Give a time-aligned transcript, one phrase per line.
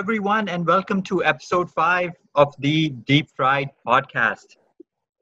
[0.00, 4.56] everyone, and welcome to episode 5 of the Deep Fried Podcast.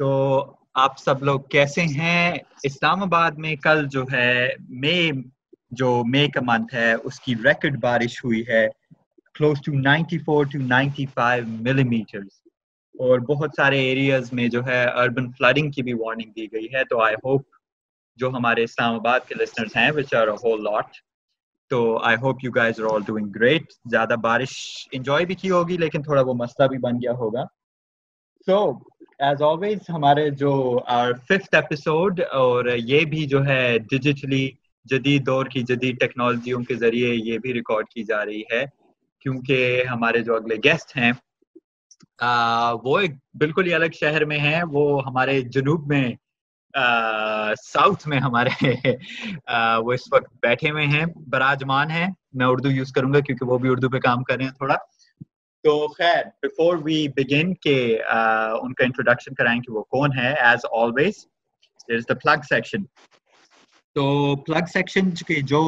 [0.00, 0.10] تو
[0.74, 4.48] آپ سب لوگ کیسے ہیں اسلام آباد میں کل جو ہے
[4.82, 5.10] مئی
[5.72, 8.66] جو مئی کا منتھ ہے اس کی ریکڈ بارش ہوئی ہے
[9.34, 11.44] close to ninety four to ninety five
[11.86, 12.40] millimetres
[12.94, 16.84] اور بہت سارے ایریاز میں جو ہے اربن فلڈنگ کی بھی وارننگ دی گئی ہے
[16.84, 17.46] تو آئی ہوپ
[18.18, 20.96] جو ہمارے اسلام آباد کے لسنرز ہیں which are a whole lot
[21.70, 24.52] تو I hope you guys are all doing great زیادہ بارش
[24.92, 27.44] انجوائے بھی کی ہوگی، لیکن تھوڑا وہ مسئلہ بھی بن گیا ہوگا۔
[28.46, 28.70] سو
[29.18, 30.52] ایز آلویز ہمارے جو
[31.28, 34.48] ففتھ ایپیسوڈ اور یہ بھی جو ہے ڈیجیٹلی
[34.84, 38.64] جدید دور کی جدید ٹیکنالوجیوں کے ذریعے یہ بھی ریکارڈ کی جا رہی ہے۔
[39.22, 41.12] کیونکہ ہمارے جو اگلے گیسٹ ہیں
[42.84, 46.04] وہ ایک بالکل ہی الگ شہر میں ہیں۔ وہ ہمارے جنوب میں
[46.74, 48.66] ساؤتھ میں ہمارے
[49.84, 53.58] وہ اس وقت بیٹھے ہوئے ہیں، براجمان ہیں۔ میں اردو یوز کروں گا کیونکہ وہ
[53.58, 54.74] بھی اردو پہ کام کر رہے ہیں تھوڑا۔
[55.64, 57.98] تو خیر بفور وی بگن کہ
[58.62, 61.14] ان کا انٹروڈکشن کرائیں کہ وہ کون ہے as always
[61.88, 62.84] there is the plug section
[63.96, 65.62] تو پلگ سیکشن کے جو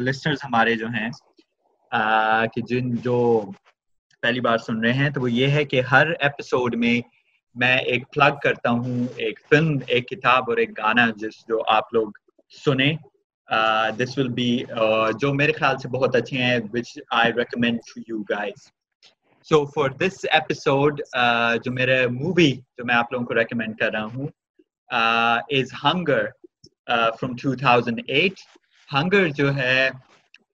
[0.00, 1.10] لسنرز ہمارے جو ہیں
[2.54, 3.18] کہ جن جو
[4.22, 7.00] پہلی بار سن رہے ہیں، تو وہ یہ ہے کہ ہر ایپیسوڈ میں
[7.54, 11.94] میں ایک پلگ کرتا ہوں، ایک فلم ایک کتاب اور ایک گانا جس جو آپ
[11.94, 12.10] لوگ
[12.64, 12.92] سنیں۔
[13.98, 14.50] دس ول بی
[15.20, 18.70] جو میرے خیال سے بہت اچھے ہیں which I recommend to you guys
[19.48, 21.00] so for this episode
[21.64, 24.26] جو میرے مووی جو میں آپ لوگوں کو ریکمینڈ کر رہا ہوں
[25.50, 26.24] is Hunger
[26.86, 28.40] from two thousand eight
[28.90, 29.88] Hunger جو ہے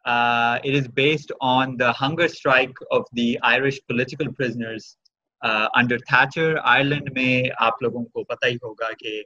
[0.05, 4.95] it is based on the hunger strike of the Irish political prisoners
[5.43, 9.23] under Thatcher Ireland میں آپ لوگوں کو پتہ ہی ہوگا کہ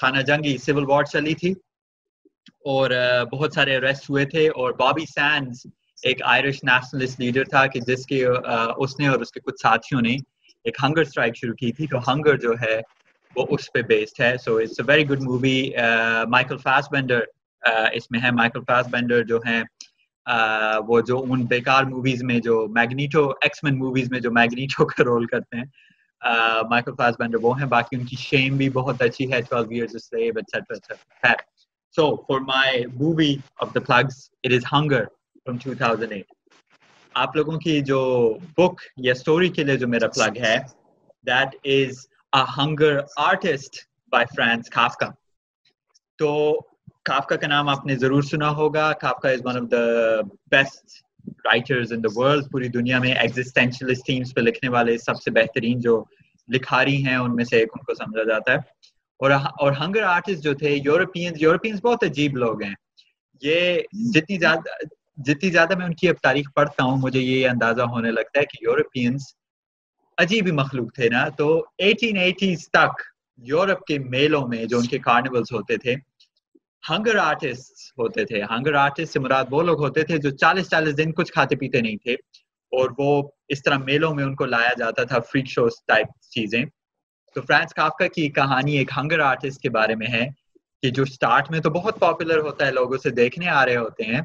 [0.00, 1.52] خانہ جنگی سول وار چلی تھی
[2.64, 2.90] اور
[3.32, 5.66] بہت سارے اریسٹ ہوئے تھے اور بابی سینز
[6.02, 8.24] ایک آئرش نیشنلسٹ لیڈر تھا کہ جس کے
[8.76, 10.16] اس نے اور اس کے کچھ ساتھیوں نے
[10.64, 12.80] ایک ہنگر اسٹرائک شروع کی تھی تو ہنگر جو ہے
[13.36, 15.70] وہ اس پہ بیسڈ ہے۔ So it's a very good movie
[16.28, 16.56] Michael
[16.92, 17.20] Fassbender
[17.92, 19.62] اس میں ہے مائیکل فاس بینڈر جو ہیں
[20.88, 25.04] وہ جو ان بیکار موویز میں جو میگنیٹو ایکس مین موویز میں جو میگنیٹو کا
[25.04, 25.64] رول کرتے ہیں
[26.68, 29.94] مائیکل فاس بینڈر وہ ہیں، باقی ان کی شیم بھی بہت اچھی ہے 12 years
[29.94, 31.42] a slave etc etc خیر.
[31.94, 32.70] So for my
[33.00, 34.16] movie of the plugs
[34.48, 35.02] it is hunger
[35.46, 36.22] from 2008
[37.14, 38.02] آپ لوگوں کی جو
[38.58, 40.56] بک یا سٹوری کے لیے جو میرا پلگ ہے،
[41.24, 42.00] that is
[42.32, 43.78] a hunger artist
[44.12, 45.10] by Franz Kafka.
[46.18, 46.30] تو
[47.06, 50.20] کافکا کا نام آپ نے ضرور سنا ہوگا Kafka is one of the
[50.50, 51.02] best
[51.44, 55.80] writers in the world پوری دنیا میں ایگزسٹینشلسٹ تھیمس پہ لکھنے والے سب سے بہترین
[55.80, 56.02] جو
[56.48, 58.58] لکھاری ہیں ان میں سے ایک ان کو سمجھا جاتا ہے
[59.20, 62.74] اور اور ہنگر آرٹسٹ جو تھے یورپینز یورپینز بہت عجیب لوگ ہیں
[63.42, 63.80] یہ
[64.14, 64.76] جتنی زیادہ
[65.24, 68.44] جتنی زیادہ میں ان کی اب تاریخ پڑھتا ہوں مجھے یہ اندازہ ہونے لگتا ہے
[68.44, 69.32] کہ یورپینز
[70.18, 71.48] عجیب ہی مخلوق تھے نا تو
[71.78, 73.02] ایٹین ایٹیز تک
[73.38, 75.94] یورپ کے میلوں میں جو ان کے کارنیولس ہوتے تھے
[76.84, 80.96] ہنگر آرٹسٹ ہوتے تھے۔ ہنگر آرٹسٹ سے مراد وہ لوگ ہوتے تھے جو چالیس چالیس
[80.98, 82.14] دن کچھ کھاتے پیتے نہیں تھے
[82.72, 83.10] اور وہ
[83.48, 86.64] اس طرح میلوں میں ان کو لایا جاتا تھا فریک شوز ٹائپ چیزیں۔
[87.36, 90.24] تو فرانس کافکا کی کہانی ایک ہنگر آرٹسٹ کے بارے میں ہے
[90.82, 94.04] کہ جو سٹارٹ میں تو بہت پاپولر ہوتا ہے، لوگ اسے دیکھنے آ رہے ہوتے
[94.04, 94.20] ہیں،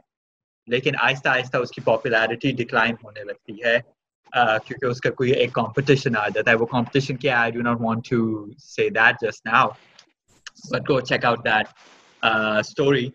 [0.67, 3.77] لیکن آہستہ آہستہ اس کی پاپولیرٹی ڈکلائن ہونے لگتی ہے
[4.65, 7.77] کیونکہ اس کا کوئی ایک کمپٹیشن آ جاتا ہے۔ وہ کمپٹیشن کیا؟ I do not
[7.81, 8.19] want to
[8.65, 9.69] say that just now
[10.71, 11.67] but go check out that
[12.23, 13.07] story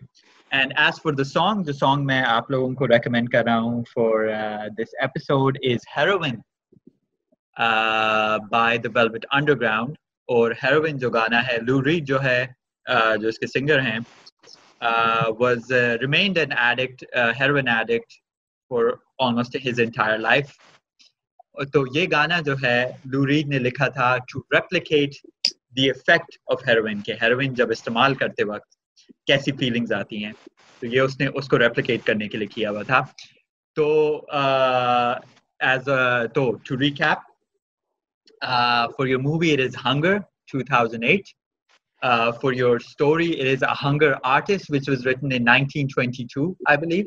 [0.51, 3.83] and as for the song جو سانگ میں آپ لوگوں کو ریکمینڈ کر رہا ہوں
[3.93, 4.27] for
[4.77, 6.35] this episode is Heroin
[8.51, 9.25] by the Velvet
[9.59, 9.97] Underground
[10.29, 12.45] اور heroine جو گانا ہے لو ریڈ جو ہے
[13.19, 13.99] جو اس کے سنگر ہیں
[15.39, 17.03] was remained an addict
[17.39, 18.13] heroin addict
[18.71, 20.51] for almost his entire life
[21.73, 25.15] تو یہ گانا جو ہے لو ریڈ نے لکھا تھا to replicate
[25.77, 28.74] the effect of heroin کے ہیروئن جب استعمال کرتے وقت
[29.27, 30.33] کیسی فیلنگز آتی ہیں؟
[30.81, 33.01] تو یہ اس نے اس کو ریپلیکیٹ کرنے کے لیے کیا ہوا تھا۔
[33.77, 33.85] تو
[35.59, 35.89] ایز
[36.33, 37.33] تو to recap
[38.97, 40.17] for your movie it is Hunger
[40.51, 41.29] two thousand eight
[42.41, 46.77] for your story it is A Hunger Artist which was written nineteen twenty two I
[46.77, 47.05] believe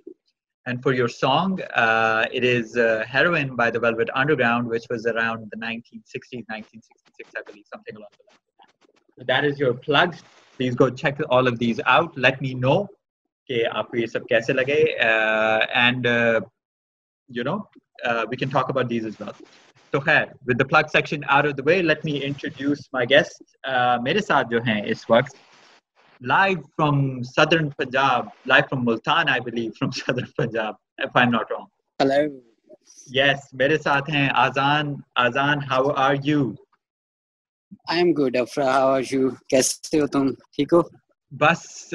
[0.66, 2.76] and for your song it is
[3.14, 7.44] Heroin by the Velvet Underground which was around the nineteen sixty nineteen sixty six I
[7.46, 10.22] believe something that is your plugs
[10.58, 12.82] please go check all of these out let me know
[13.48, 14.82] کہ آپ کو یہ سب کیسے لگے
[15.82, 16.06] and
[17.30, 17.56] you know
[18.30, 19.44] we can talk about these as well
[19.92, 23.42] تو خیر with the plug section are of the way let me introduce my guest
[24.02, 25.36] میرے ساتھ جو ہیں اس وقت
[26.20, 31.50] live from southern Punjab live from Multan I believe from southern Punjab if I'm not
[31.50, 31.66] wrong.
[32.00, 32.20] Hello.
[33.08, 36.40] Yes, میرے ساتھ ہیں Azaan Azaan how are you
[37.72, 38.66] I am good, Afra.
[38.74, 39.34] How are you?
[39.48, 40.80] کیسے ہو تم؟ ٹھیک ہو؟
[41.30, 41.94] بس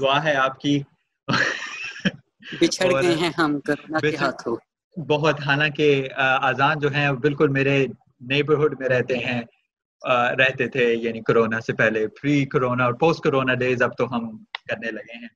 [0.00, 0.82] دعا ہے آپ کی۔
[2.60, 4.56] بچھڑ گئے ہیں ہم کرونا کے ہاتھوں۔
[5.00, 7.86] بہت حالانکہ آزان جو ہیں بالکل میرے
[8.20, 9.42] نیبرہڈ میں رہتے ہیں۔
[10.38, 14.44] رہتے تھے یعنی کرونا سے پہلے پری کرونا اور پوسٹ کرونا ڈیز اب تو ہم
[14.68, 15.28] کرنے لگے ہیں۔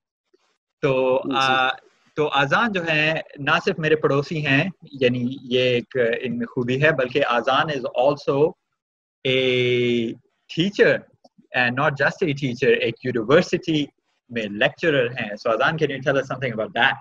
[0.82, 1.68] تو آ،
[2.16, 6.82] تو آزان جو ہے نہ صرف میرے پڑوسی ہیں یعنی یہ ایک ان میں خوبی
[6.82, 8.59] ہے بلکہ Azaan is also
[9.26, 10.14] a
[10.50, 11.06] teacher
[11.54, 13.86] and not just a teacher, a university
[14.34, 16.96] میں lecturer ہیں So آزان can you tell us something about that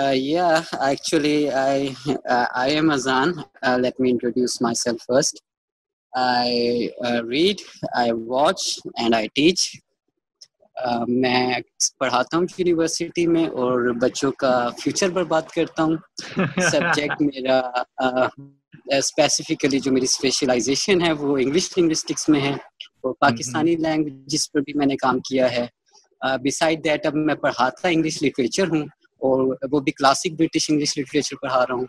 [0.00, 1.96] Uh, yeah, actually, I
[2.34, 3.30] uh, I am Azan.
[3.60, 5.42] Uh, let me introduce myself first.
[6.14, 7.58] I uh, read,
[7.94, 9.62] I watch, and I teach.
[11.08, 11.58] میں
[11.98, 15.96] پڑھاتا ہوں university میں اور بچوں کا future برباد کرتا ہوں.
[16.72, 17.60] سبجیکٹ میرا
[18.96, 22.52] اسپیسیفکلی جو میری اسپیشلائزیشن ہے وہ انگلش لنگوسٹکس میں ہے
[23.02, 25.66] اور پاکستانی لینگویجز پر بھی میں نے کام کیا ہے.
[26.44, 28.82] بسائڈ دیٹ اب میں پڑھاتا انگلش لٹریچر ہوں
[29.22, 31.86] اور وہ بھی کلاسک برٹش انگلش لٹریچر پڑھا رہا ہوں.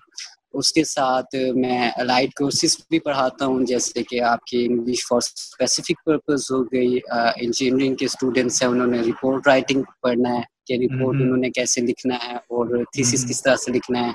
[0.54, 5.18] اس کے ساتھ میں الائڈ کورسز بھی پڑھاتا ہوں جیسے کہ آپ کی انگلش فار
[5.18, 10.78] اسپیسیفک پرپز ہو گئی انجینئرنگ کے اسٹوڈنٹس ہیں انہوں نے رپورٹ رائٹنگ پڑھنا ہے کہ
[10.86, 14.12] رپورٹ۔ انہوں نے کیسے لکھنا ہے اور تھیسس۔ کس طرح سے لکھنا ہے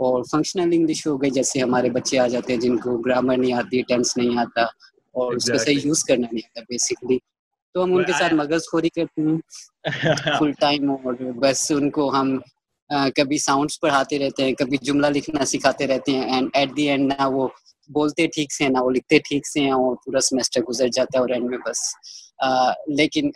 [0.00, 3.52] اور فنکشنل انگلش ہو گئی جیسے ہمارے بچے آ جاتے ہیں جن کو گرامر نہیں
[3.52, 4.62] آتی ٹینس نہیں آتا
[5.14, 5.78] اور اس کو صحیح.
[5.84, 7.18] یوز کرنا نہیں آتا بیسکلی
[7.74, 9.38] تو ہم ان کے ساتھ مغز خوری کرتے ہیں
[10.38, 12.36] فل ٹائم اور بس ان کو ہم
[13.16, 17.12] کبھی ساؤنڈس پڑھاتے رہتے ہیں کبھی جملہ لکھنا سکھاتے رہتے ہیں اینڈ ایٹ دی اینڈ
[17.12, 17.48] نہ وہ
[17.90, 21.20] بولتے ٹھیک سے نہ وہ لکھتے ٹھیک سے ہیں اور پورا سیمسٹر گزر جاتا ہے
[21.20, 21.80] اور اینڈ میں بس
[22.88, 23.30] لیکن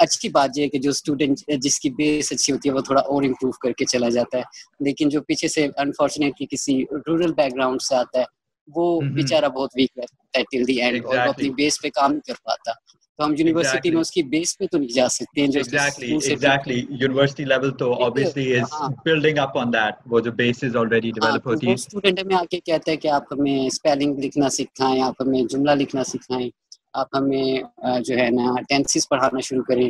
[0.00, 3.00] اچھی بات یہ ہے کہ جو اسٹوڈنٹ جس کی بیس اچھی ہوتی ہے وہ تھوڑا
[3.02, 4.42] اور امپروو کر کے چلا جاتا ہے
[4.80, 6.74] لیکن جو پیچھے سے انفارچونیٹلی کسی
[7.06, 8.24] رورل بیک گراؤنڈ سے آتا ہے
[8.68, 11.18] وہ۔ بیچارہ بہت ویک رہتا ہے ٹل دی اینڈ اور.
[11.18, 12.72] اپنی بیس پہ کام نہیں کر پاتا
[13.18, 13.90] تو ہم یونیورسٹی.
[13.90, 17.92] میں اس کی بیس پہ تو نہیں جا سکتے ہیں ایگزیکٹلی ایگزیکٹلی یونیورسٹی لیول تو
[17.92, 21.66] ہے، obviously is ہاں۔ building up on that وہ جو بیسز already ہاں develop ہوتی
[21.66, 25.42] ہیں اسٹوڈنٹ ہمیں آ کے کہتا ہے کہ آپ ہمیں اسپیلنگ لکھنا سکھائیں آپ ہمیں
[25.50, 26.48] جملہ لکھنا سکھائیں
[26.94, 27.62] آپ ہمیں
[28.00, 29.88] جو ہے نا ٹینسز پڑھانا شروع کریں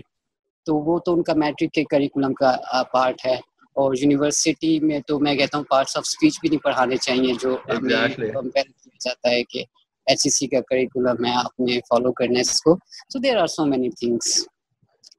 [0.67, 2.57] تو وہ تو ان کا میٹرک کے کریکولم کا
[2.93, 3.35] پارٹ ہے
[3.77, 7.57] اور یونیورسٹی میں تو میں کہتا ہوں پارٹس آف اسپیچ بھی نہیں پڑھانے چاہیے جو
[7.69, 7.91] ہمیں.
[8.33, 9.63] کمپیئر کیا جاتا ہے کہ
[10.09, 12.77] ایچ سی سی کا کریکولم ہے آپ نے فالو کرنا ہے اس کو
[13.13, 14.37] so there are so many things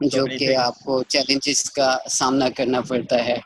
[0.02, 0.66] جو many کہ things.
[0.66, 3.38] آپ کو چیلنجز کا سامنا کرنا پڑتا ہے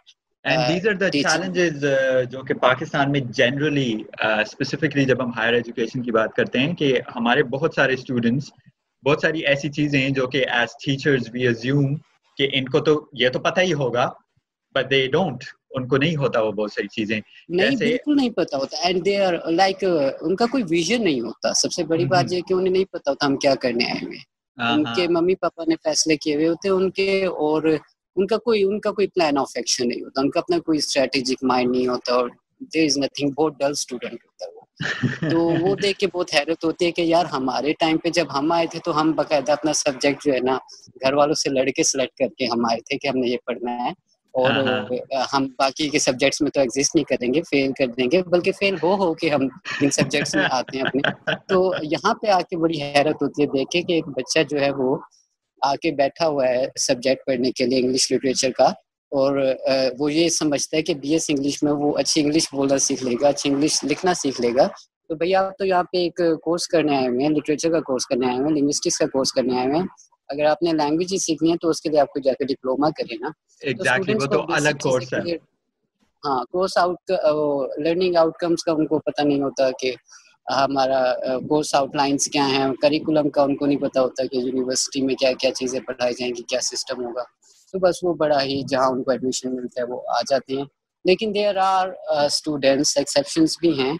[0.45, 1.09] and uh, these are the.
[1.11, 1.85] Challenges
[2.31, 6.93] جو کہ پاکستان میں جنرلی اسپیسیفکلی جب ہم ہائر ایجوکیشن کی بات کرتے ہیں کہ
[7.15, 8.51] ہمارے بہت سارے اسٹوڈنٹس
[9.03, 11.95] بہت ساری ایسی چیزیں ہیں جو کہ ایز ٹیچرز وی ازیوم
[12.37, 14.09] کہ ان کو تو یہ تو پتہ ہی ہوگا
[14.75, 18.57] بٹ دے ڈونٹ ان کو نہیں ہوتا وہ بہت ساری چیزیں۔ نہیں بالکل نہیں پتا
[18.57, 19.83] ہوتا۔ اینڈ دے آر لائک
[20.21, 23.11] ان کا کوئی ویژن نہیں ہوتا۔ سب سے بڑی بات۔ یہ کہ انہیں نہیں پتا
[23.11, 24.17] ہوتا ہم کیا کرنے آئے ہوئے۔
[24.57, 27.63] ہاں ان ہاں۔ کے ممی پاپا نے فیصلے کیے ہوئے ہوتے ان کے اور
[28.15, 30.77] ان کا کوئی ان کا کوئی پلان آف ایکشن نہیں ہوتا۔ ان کا اپنا کوئی
[30.77, 32.29] اسٹریٹجک مائنڈ نہیں ہوتا اور
[32.73, 34.61] دیر از نتھنگ بہت ڈل اسٹوڈنٹ ہوتا ہے وہ۔
[35.31, 38.51] تو وہ دیکھ کے بہت حیرت ہوتی ہے کہ یار ہمارے ٹائم پہ جب ہم
[38.51, 40.57] آئے تھے تو ہم باقاعدہ اپنا سبجیکٹ جو ہے نا
[41.03, 43.37] گھر والوں سے لڑ کے سلیکٹ کر کے ہم آئے تھے کہ ہم نے یہ
[43.45, 43.91] پڑھنا ہے۔
[44.35, 48.07] اور ہاں، ہم باقی کے سبجیکٹس میں تو ایگزسٹ نہیں کریں گے فیل کر دیں
[48.11, 49.47] گے بلکہ فیل ہو ہو کے ہم
[49.81, 51.01] ان سبجیکٹس میں آتے ہیں اپنے۔
[51.47, 54.71] تو یہاں پہ آ کے بڑی حیرت ہوتی ہے دیکھے کہ ایک بچہ جو ہے
[54.71, 54.97] وہ
[55.61, 58.65] آ کے بیٹھا ہوا ہے سبجیکٹ پڑھنے کے لیے انگلش لٹریچر کا
[59.11, 59.37] اور
[59.99, 63.15] وہ یہ سمجھتا ہے کہ بی ایس انگلش میں وہ اچھی انگلش بولنا سیکھ لے
[63.21, 64.67] گا اچھی انگلش لکھنا سیکھ لے گا۔
[65.09, 68.05] تو بھیا آپ تو یہاں پہ ایک کورس کرنے آئے ہوئے ہیں لٹریچر کا کورس
[68.05, 69.85] کرنے آئے ہوئے ہیں لنگوسٹکس کا کورس کرنے آئے ہوئے ہیں۔
[70.33, 72.45] اگر آپ نے لینگویج ہی سیکھنی ہے تو اس کے لیے آپ کو جا کے
[72.45, 73.29] ڈپلوما کرے نا۔
[73.61, 75.35] ایگزیکٹلی وہ تو الگ کورس ہے۔
[76.23, 77.11] ہاں course out
[77.79, 79.91] learning outcomes کا ان کو پتہ نہیں ہوتا کہ
[80.55, 81.01] ہمارا
[81.47, 85.15] کورس آؤٹ لائنس کیا ہیں۔ کریکولم کا ان کو نہیں پتا ہوتا کہ یونیورسٹی میں
[85.15, 87.23] کیا کیا چیزیں پڑھائی جائیں گی کیا سسٹم ہوگا۔
[87.73, 90.65] تو بس وہ بڑا ہی جہاں ان کو ایڈمیشن ملتا ہے وہ آ جاتے ہیں۔
[91.05, 91.87] لیکن دیر آر
[92.25, 93.93] اسٹوڈینٹس ایکسیپشنس بھی ہیں۔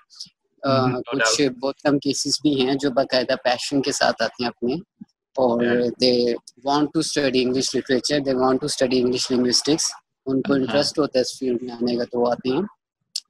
[1.07, 4.75] کچھ بہت کم کیسز بھی ہیں جو باقاعدہ پیشن کے ساتھ آتے ہیں اپنے۔
[5.35, 5.63] اور
[6.01, 6.13] they
[6.65, 9.91] want to study English literature they want to study English linguistics
[10.27, 12.61] ان کو انٹرسٹ ہوتا ہے اس فیلڈ میں آنے کا تو وہ آتے ہیں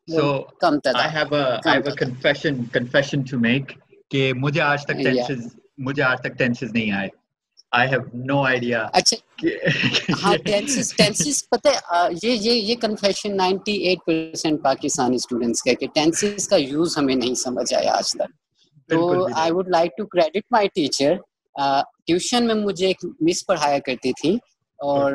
[0.05, 0.24] So,
[0.60, 3.74] کم I تعداد have a I have a confession confession to make
[4.12, 5.13] کہ مجھے آج تک Yeah.
[5.19, 5.48] tenses
[5.79, 7.10] مجھے آج تک tenses نہیں آئے
[7.72, 9.17] I have no idea اچھا
[10.24, 15.74] ہاں ٹینسز ٹینسز پتہ ہے یہ یہ یہ confusion ninety eight percent Pakistani students کا
[15.74, 18.31] کہ ٹینسز کا یوز ہمیں نہیں سمجھ آیا آج تک
[18.89, 21.15] تو I would like to credit my teacher
[22.07, 24.38] tuition میں مجھے ایک مس پڑھایا کرتی تھی
[24.79, 25.13] اور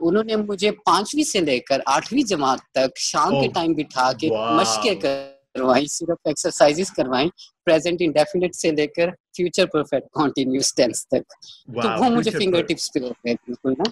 [0.00, 4.28] انہوں نے مجھے پانچویں سے لے کر آٹھویں جماعت تک شام کے ٹائم بٹھا کے
[4.50, 7.28] مشقیں کروائیں صرف ایکسرسائز کروائیں
[7.66, 11.24] پریزنٹ انڈیفینٹ سے لے کر فیوچر پرفیکٹ کنٹینیوس ٹینس تک۔
[11.82, 13.88] تو وہ مجھے فنگر ٹپس پہ ہوتے ہیں بالکل نا۔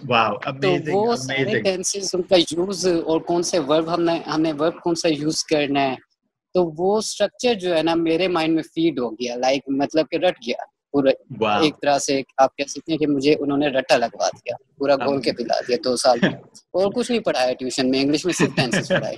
[0.61, 4.51] تو وہ سارے ٹینسز ان کا یوز اور کون سے ورب ہم نے ہم نے
[4.59, 5.95] ورب کون سا یوز کرنا ہے
[6.55, 10.15] تو وہ اسٹرکچر جو ہے نا میرے مائنڈ میں فیڈ ہو گیا لائک مطلب کہ
[10.17, 10.63] رٹ گیا۔
[10.93, 11.11] پورا
[11.61, 14.95] ایک طرح سے آپ کہہ سکتے ہیں کہ مجھے انہوں نے رٹا لگوا دیا پورا
[14.95, 16.37] گول کے پلا دیا دو سال میں۔
[16.71, 19.15] اور کچھ نہیں پڑھایا ٹیوشن میں انگلش میں صرف ٹینسز پڑھائے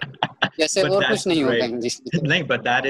[0.57, 2.21] جیسے اور کچھ نہیں ہوگا انگلش میں۔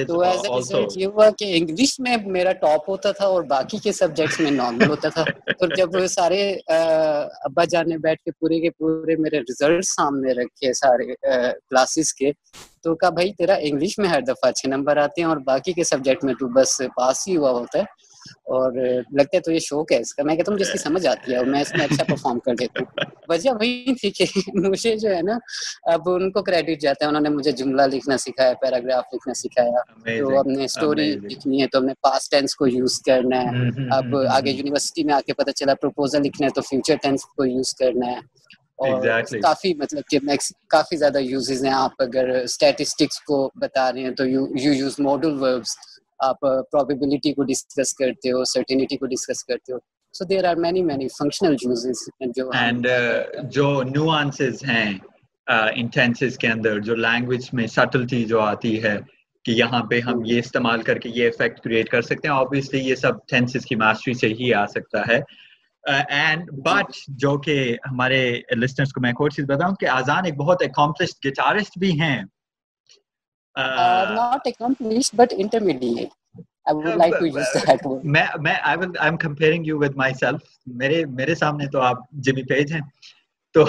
[0.08, 3.78] تو ایز اے ریزلٹ یہ ہوا کہ انگلش میں میرا ٹاپ ہوتا تھا اور باقی
[3.78, 5.24] کے سبجیکٹس میں نارمل ہوتا تھا۔
[5.60, 10.74] تو جب سارے ابا جان نے بیٹھ کے پورے کے پورے میرے ریزلٹ سامنے رکھے
[10.74, 11.16] سارے
[11.56, 12.32] کلاسز کے۔
[12.84, 15.84] تو کہا بھائی تیرا انگلش میں ہر دفعہ اچھے نمبر آتے ہیں اور باقی کے
[15.84, 17.84] سبجیکٹ میں تو بس پاس ہی ہوا ہوتا ہے۔
[18.26, 18.72] اور
[19.12, 21.32] لگتا ہے تو یہ شوق ہے اس کا؟ میں کہتا ہوں جس کی سمجھ آتی
[21.32, 24.96] ہے اور میں اس میں اچھا پرفارم کر دیتا ہوں۔ وجہ وہی تھی کہ مجھے
[24.98, 25.38] جو ہے نا
[25.84, 29.82] اب ان کو کریڈٹ جاتا ہے انہوں نے مجھے جملہ لکھنا سکھایا پیراگراف لکھنا سکھایا۔
[30.20, 33.48] تو اب نے اسٹوری لکھنی ہے تو ہم نے پاسٹ ٹینس کو یوز کرنا ہے۔
[33.92, 37.46] اب آگے یونیورسٹی میں آ کے پتہ چلا پروپوزل لکھنا ہے تو فیوچر ٹینس کو
[37.46, 38.20] یوز کرنا ہے۔
[38.78, 39.02] اور
[39.42, 40.20] کافی مطلب کہ
[40.68, 45.40] کافی زیادہ یوزز ہیں۔ آپ اگر اسٹیٹسٹکس کو بتا رہے ہیں تو یو یوز ماڈل
[45.40, 45.76] وربس
[46.20, 49.78] آپ پروبیبلٹی کو ڈسکس کرتے ہو سرٹینٹی کو ڈسکس کرتے ہو۔
[50.14, 52.88] So there are many many functional uses جو اینڈ
[53.52, 54.94] جو نیوانسز ہیں
[55.48, 58.98] انٹینسز کے اندر جو لینگویج میں سٹلٹی جو آتی ہے
[59.46, 62.80] کہ یہاں پہ ہم یہ استعمال کر کے یہ افیکٹ کریٹ کر سکتے ہیں آبویسلی
[62.80, 65.20] یہ سب ٹینسز کی ماسٹری سے ہی آ سکتا ہے۔
[66.10, 67.56] اینڈ بٹ جو کہ
[67.86, 68.20] ہمارے
[68.56, 72.22] لسنرس کو میں ایک اور چیز بتاؤں کہ آزان ایک بہت اکمپلسڈ گٹارسٹ بھی ہیں۔
[73.56, 76.12] Not accomplished but intermediate.
[76.68, 78.04] I would like to use that word.
[78.16, 80.42] میں میں I will I'm comparing you with myself.
[80.68, 82.82] میرے میرے سامنے تو آپ جمی پیج ہیں
[83.56, 83.66] تو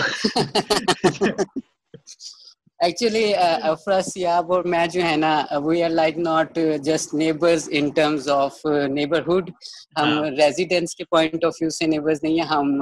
[2.80, 8.28] ایکچولی افراسیاب اور میں جو ہے نا we are like not just neighbours in terms
[8.28, 9.50] of neighbourhood
[9.98, 12.72] ہم ریزیڈینس کے پوائنٹ آف ویو سے نیبرز نہیں ہیں ہم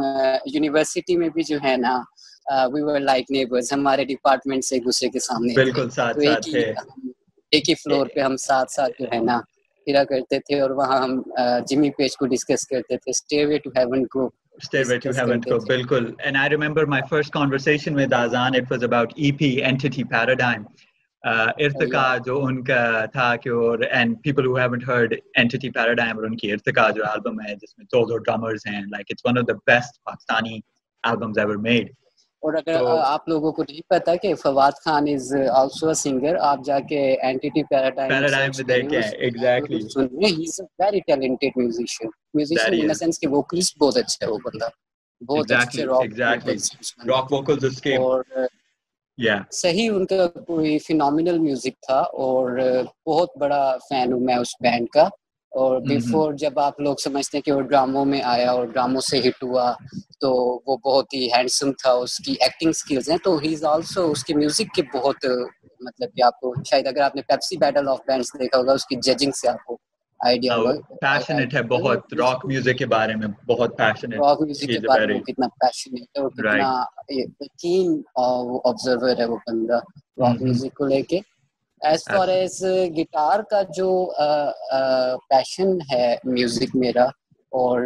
[0.54, 2.00] یونیورسٹی میں بھی جو ہے نا
[2.46, 6.64] وی ور لائک نیبرز ہمارے ڈپارٹمنٹ سے دوسرے کے سامنے بالکل ساتھ ساتھ تھے۔
[7.52, 9.40] ایک ہی فلور پہ ہم ساتھ ساتھ جو ہے نا
[9.87, 11.20] پھرا کرتے تھے اور وہاں ہم
[11.68, 14.30] جمی پیج کو ڈسکس کرتے تھے۔ اسٹے وے ٹو ہیون کو
[14.64, 18.82] Stairway to Heaven کو بالکل۔ And I remember my first conversation with Azan it was
[18.88, 20.64] about EP Entity Paradigm
[21.25, 26.26] ارتقا جو ان کا تھا کہ اور and people who haven't heard Entity Paradigm اور
[26.26, 29.38] ان کی ارتقا جو البم ہے جس میں دو دو ڈرمرز ہیں like it's one
[29.38, 30.61] of the best Pakistani
[31.04, 31.92] albums ever made
[32.42, 36.64] اور اگر آپ لوگوں کو نہیں پتا کہ Fawad Khan is also a singer آپ
[36.64, 43.18] جا کے اینٹی پیراڈائم ایگزیکٹلی سنیں۔ He is a very talented musician musician in sense
[43.20, 44.68] کہ ووکلسٹ بہت اچھا ہے وہ بندہ۔
[45.20, 46.18] بہت اچھے راک
[47.06, 48.22] راک ووکلز اس کے اور
[49.52, 52.50] صحیح ان کا کوئی فینومینل میوزک تھا اور
[53.06, 55.08] بہت بڑا فین ہوں میں اس بینڈ کا۔
[55.52, 59.18] اور بیفور جب آپ لوگ سمجھتے ہیں کہ وہ ڈراموں میں آیا اور ڈراموں سے
[59.18, 59.73] ہٹ ہوا
[60.21, 60.30] تو
[60.66, 64.25] وہ بہت ہی ہینڈسم تھا اس کی ایکٹنگ اسکلز ہیں۔ تو ہی از آلسو اس
[64.25, 65.25] کے میوزک کے بہت
[65.80, 68.87] مطلب کہ آپ کو شاید اگر آپ نے پیپسی بیٹل آف بینڈس دیکھا ہوگا اس
[68.87, 69.76] کی ججنگ سے آپ کو
[70.21, 74.88] آئیڈیا ہوگا۔ پیشنیٹ ہے بہت۔ راک میوزک کے بارے میں بہت پیشنیٹ راک میوزک کے
[74.88, 76.85] بارے میں کتنا پیشنیٹ ہے اور کتنا
[77.59, 79.78] کین آبزرور ہے وہ بندہ۔
[80.18, 81.18] راک میوزک کو لے کے
[81.83, 82.62] ایز فار ایز
[82.99, 83.91] گٹار کا جو
[85.31, 87.05] پیشن ہے میوزک میرا
[87.53, 87.81] اور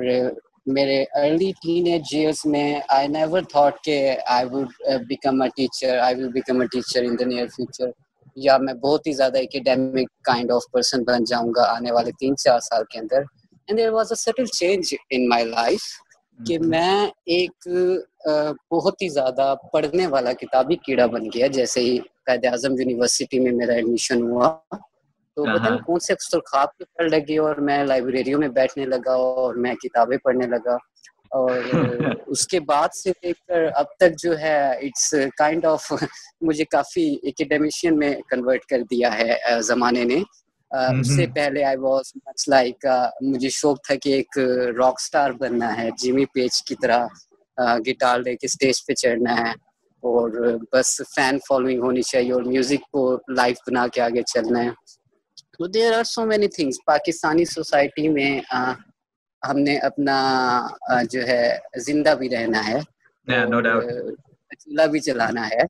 [0.67, 4.73] میرے ارلی ٹین ایج ایئرس میں آئی نیور تھاٹ کہ I would
[5.07, 7.91] become a teacher I will become a teacher in the near future
[8.37, 12.37] یا میں بہت ہی زیادہ اکیڈیمک کائنڈ آف پرسن بن جاؤں گا آنے والے تین
[12.37, 13.23] چار سال کے اندر
[13.69, 15.87] and there was a subtle change in my life
[16.38, 17.69] کہ میں ایک
[18.71, 23.52] بہت ہی زیادہ پڑھنے والا کتابی کیڑا بن گیا جیسے ہی قائد اعظم یونیورسٹی میں
[23.52, 24.49] میرا ایڈمیشن ہوا۔
[25.37, 28.85] تو پتہ نہیں کون سے اکثر خواب کے پڑھ لگے اور میں لائبریریوں میں بیٹھنے
[28.87, 30.76] لگا اور میں کتابیں پڑھنے لگا۔
[31.30, 31.50] اور
[32.26, 35.92] اس کے بعد سے لے کر اب تک جو ہے اٹس کائنڈ آف
[36.40, 40.23] مجھے کافی اکیڈیمیشین میں کنورٹ کر دیا ہے زمانے نے۔
[40.71, 42.87] اس سے پہلے آئی واز مچ لائک
[43.21, 44.38] مجھے شوق تھا کہ ایک
[44.78, 47.06] راک سٹار بننا ہے جیمی پیج کی طرح
[47.88, 49.52] گٹار لے کے اسٹیج پہ چڑھنا ہے۔
[50.03, 50.31] اور
[50.73, 54.71] بس فین فالوئنگ ہونی چاہیے اور میوزک کو لائف بنا کے آگے چلنا ہے۔
[55.59, 58.41] تو there are so many things Pakistani society میں
[59.49, 60.17] ہم نے اپنا
[61.11, 62.81] جو ہے زندہ بھی رہنا ہے۔
[64.59, 65.62] چولہا بھی چلانا ہے۔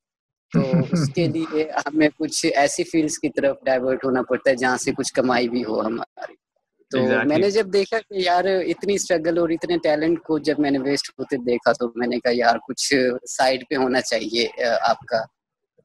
[0.52, 0.60] تو
[0.92, 4.92] اس کے لیے ہمیں کچھ ایسی فیلڈس کی طرف ڈائیورٹ ہونا پڑتا ہے جہاں سے
[4.92, 6.45] کچھ کمائی بھی ہو ہماری۔
[6.90, 10.70] تو میں نے جب دیکھا کہ یار اتنی اسٹرگل اور اتنے ٹیلنٹ کو جب میں
[10.70, 12.92] نے ویسٹ ہوتے دیکھا تو میں نے کہا یار کچھ
[13.28, 14.46] سائڈ پہ ہونا چاہیے
[14.80, 15.22] آپ کا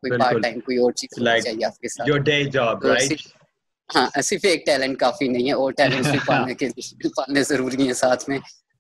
[0.04, 2.10] کوئی پارٹ ٹائم کوئی اور چیز ہونا چاہیے آپ کے ساتھ۔
[3.90, 6.68] ہاں صرف ایک ٹیلنٹ کافی نہیں ہے اور ٹیلنٹ بھی پالنے کے
[7.16, 8.40] پالنے ضروری ہیں ساتھ میں۔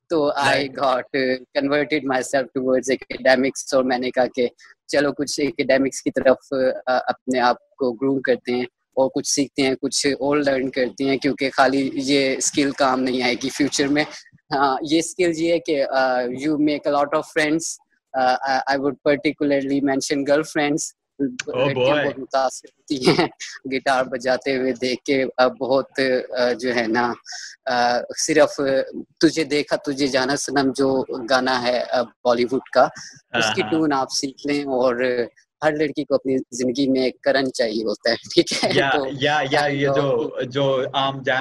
[0.10, 1.16] تو I got
[1.54, 4.48] converted myself towards academics اور میں نے کہا کہ
[4.88, 6.54] چلو کچھ اکیڈیمکس کی طرف
[6.86, 8.66] اپنے آپ کو گروم کرتے ہیں۔
[9.02, 13.24] اور کچھ سیکھتے ہیں کچھ اور لرن کرتے ہیں کیونکہ خالی یہ اسکل کام نہیں
[13.24, 14.04] آئے گی فیوچر میں۔
[14.54, 15.84] ہاں یہ اسکل یہ ہے کہ
[16.40, 17.78] you make a lot of friends
[18.14, 20.92] I would particularly mention girl friends
[21.48, 23.28] بہت متاثر ہوتی ہیں۔
[23.74, 25.24] گٹار بجاتے ہوئے دیکھ کے
[25.60, 26.00] بہت
[26.60, 27.12] جو ہے نا
[28.18, 28.60] صرف
[29.20, 30.90] تجھے دیکھا تجھے جانا سنم جو
[31.30, 31.80] گانا ہے
[32.24, 32.88] بالی ووڈ کا
[33.38, 35.04] اس کی ٹون آپ سیکھ لیں اور
[35.62, 38.70] ہر لڑکی کو اپنی زندگی میں کرن چاہیے ہوتا ہے ٹھیک ہے؟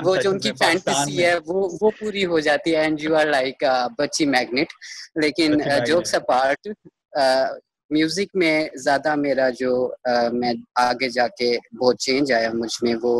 [0.04, 0.90] وہ جو ان کی فینٹسی
[1.24, 3.64] ہے وہ وہ پوری ہو جاتی ہے اینڈ یو آر لائک
[3.98, 4.72] بچی میگنیٹ
[5.16, 6.68] لیکن جوکس اپارٹ
[7.90, 9.72] میوزک میں زیادہ میرا جو
[10.32, 11.48] میں آگے جا کے
[11.80, 13.14] بہت چینج آیا مجھ میں وہ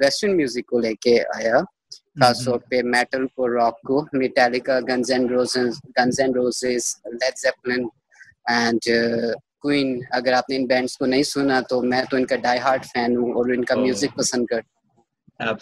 [0.00, 1.58] ویسٹرن میوزک کو لے کے آیا۔
[2.16, 7.38] خاص طور پہ میٹل کو راک کو Metallica Guns and Roses Guns and Roses Led
[7.38, 7.84] Zeppelin
[8.46, 8.88] and
[9.66, 12.58] Queen اگر آپ نے ان بینڈس کو نہیں سنا تو میں تو ان کا ڈائی
[12.58, 14.16] ہارٹ فین ہوں اور ان کا میوزک oh.
[14.16, 14.74] پسند کرتا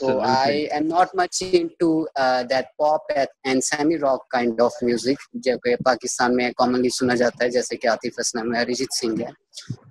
[0.02, 2.06] ہوں۔ I am not much into
[2.50, 3.12] that pop
[3.44, 7.76] and semi rock kind of music جو کہ پاکستان میں کامنلی سنا جاتا ہے جیسے
[7.76, 9.30] کہ عاطف اسلم ہے اریجیت سنگھ ہے۔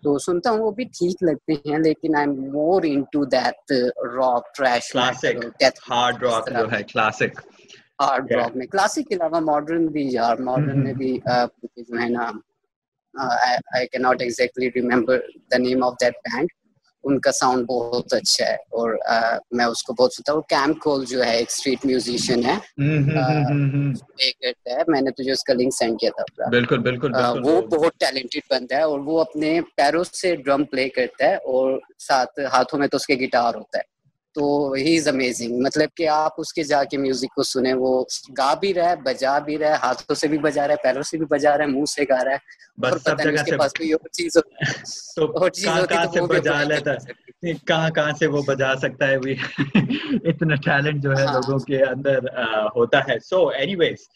[0.04, 3.72] تو سنتا ہوں وہ بھی ٹھیک لگتے ہیں لیکن I am more into that
[4.16, 7.40] rock thrash classic hard rock جو ہے کلاسک
[8.02, 11.18] ہارڈ راک میں کلاسک کے علاوہ ماڈرن بھی یار ماڈرن میں بھی
[11.78, 12.32] جو ہے نا
[13.16, 15.20] I can not exactly remember
[15.52, 16.50] the name of that band
[17.04, 18.94] ان کا ساؤنڈ بہت اچھا ہے اور
[19.52, 22.56] میں اس کو بہت سنتا ہوں کیمپ کول جو ہے ایک اسٹریٹ میوزیشین ہے
[24.88, 28.76] میں نے تجھے اس کا لنک سینڈ کیا تھا بالکل بالکل وہ بہت ٹیلنٹڈ بنتا
[28.76, 32.98] ہے اور وہ اپنے پیروں سے ڈرم پلے کرتا ہے اور ساتھ ہاتھوں میں تو
[32.98, 33.93] اس کے گٹار ہوتا ہے
[34.36, 38.04] تو ہی از امیزنگ مطلب کہ آپ اس کے جا کے میوزک کو سنیں وہ
[38.38, 41.04] گا بھی رہا ہے بجا بھی رہا ہے ہاتھوں سے بھی بجا رہا ہے پیروں
[41.04, 42.38] سے بھی بجا رہا ہے منہ سے گا رہا ہے۔
[42.78, 44.38] بس سب جگہ سے پاس کوئی اور چیز
[45.18, 49.36] اور چیز ہوتی تو بجا لیتا۔ ہے؟ کہاں کہاں سے وہ بجا سکتا ہے؟ بھی
[50.24, 52.18] اتنا ٹیلنٹ جو ہے ہاں۔ لوگوں کے اندر
[52.76, 54.08] ہوتا ہے۔ So anyways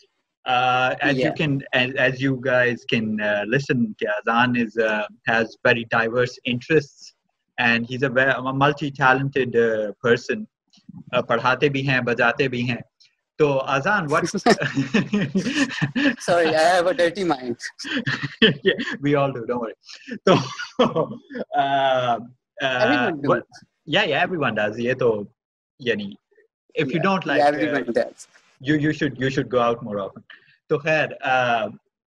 [0.46, 1.26] Uh, as yeah.
[1.26, 3.80] you can as, as you guys can uh, listen
[4.12, 7.14] Azan is uh, has very diverse interests
[7.58, 8.10] and he is a
[8.56, 9.58] multi talented
[10.02, 10.44] person
[11.28, 12.82] پڑھاتے بھی ہیں بجاتے بھی ہیں
[13.40, 14.26] تو Azaan what
[16.20, 17.56] sorry I have a dirty mind
[19.02, 19.74] we all do don't
[22.60, 23.36] worry تو
[23.88, 25.10] یا یا ایوری ون ڈز یہ تو
[25.80, 26.12] یعنی
[26.76, 28.28] if you don't like everyone does
[28.62, 30.22] you you should you should go out more often
[30.70, 31.08] تو خیر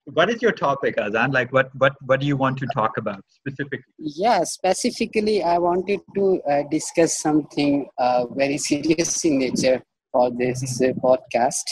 [0.07, 3.21] what is your topic azan like what what what do you want to talk about
[3.29, 9.81] specifically yeah specifically i wanted to uh, discuss something uh, very serious in nature
[10.13, 11.65] for this uh, podcast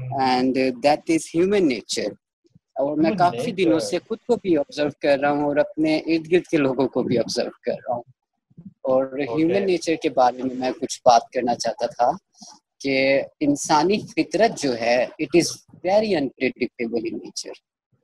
[0.00, 0.20] mm-hmm.
[0.20, 2.12] and uh, that is human nature
[2.76, 6.30] اور میں کافی دنوں سے خود کو بھی observe کر رہا ہوں اور اپنے ارد
[6.32, 8.02] گرد کے لوگوں کو بھی آبزرو کر رہا ہوں
[8.90, 12.10] اور ہیومن نیچر کے بارے میں میں کچھ بات کرنا چاہتا تھا
[12.80, 15.52] کہ انسانی فطرت جو ہے it is
[15.84, 17.52] very unpredictable in nature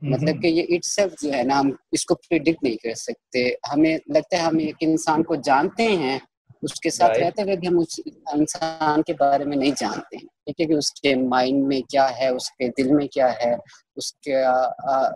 [0.03, 3.49] مطلب کہ یہ اٹ سیلف جو ہے نا ہم اس کو پریڈکٹ نہیں کر سکتے۔
[3.73, 6.19] ہمیں لگتا ہے ہم ایک انسان کو جانتے ہیں
[6.63, 8.01] اس کے ساتھ رہتے ہوئے بھی ہم اس
[8.33, 12.07] انسان کے بارے میں نہیں جانتے ہیں۔ ٹھیک ہے کہ اس کے مائنڈ میں کیا
[12.19, 13.55] ہے اس کے دل میں کیا ہے
[13.97, 14.35] اس کے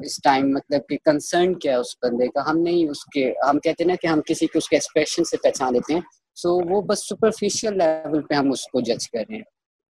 [0.07, 3.59] اس ٹائم مطلب کہ کنسرن کیا ہے اس بندے کا۔ ہم نہیں اس کے ہم
[3.59, 6.01] کہتے ہیں نا کہ ہم کسی کے اس کے ایکسپریشن سے پہچان لیتے ہیں۔
[6.37, 9.43] سو وہ بس سپرفیشیل لیول پہ ہم اس کو جج کر رہے ہیں۔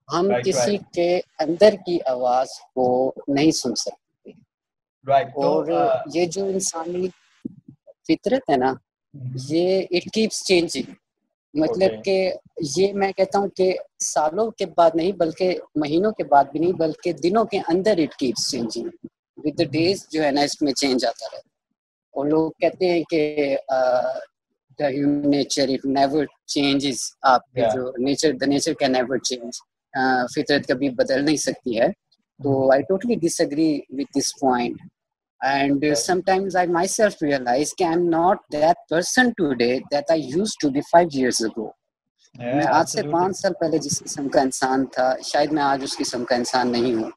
[0.08, 2.86] ہم کسی کے اندر کی آواز کو
[3.28, 4.04] نہیں سن سکتے۔
[5.06, 5.66] اور
[6.14, 7.08] یہ جو انسانی
[8.08, 8.72] فطرت ہے نا
[9.48, 10.92] یہ اٹ کیپس چینجنگ
[11.54, 12.32] مطلب کہ
[12.76, 16.72] یہ میں کہتا ہوں کہ سالوں کے بعد نہیں بلکہ مہینوں کے بعد بھی نہیں
[16.72, 18.88] بلکہ دنوں کے اندر it keeps changing
[19.44, 21.48] with the days جو ہے نا اس میں چینج آتا رہتا
[22.14, 23.56] اور لوگ کہتے ہیں کہ
[24.78, 29.60] the human nature it never changes آپ کے جو nature the nature can never change
[30.36, 31.86] فطرت کبھی بدل نہیں سکتی ہے۔
[32.40, 34.80] تو I totally disagree with this point
[36.88, 41.08] myself realise کہ I am not that person today that I used to be five
[41.12, 41.70] years ago
[42.34, 45.96] میں آج سے پانچ سال پہلے جس قسم کا انسان تھا شاید میں آج اس
[45.96, 47.10] قسم کا انسان نہیں ہوں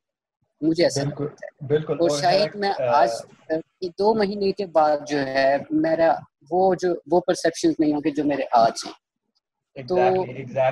[0.62, 3.10] مجھے ایسا ہے اور شاید میں آج
[4.00, 6.14] دو مہینے کے بعد جو ہے میرا
[6.52, 9.98] وہ جو وہ پرسپشن نہیں ہوں گے جو میرے آج ہیں تو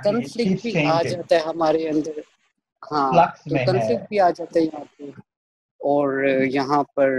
[0.04, 2.20] کنفلکٹ بھی آ جاتا ہے ہمارے اندر
[2.84, 5.10] ہاں تو کنفلکٹ بھی آ جاتا ہے یہاں پہ
[5.82, 7.10] اور یہاں پر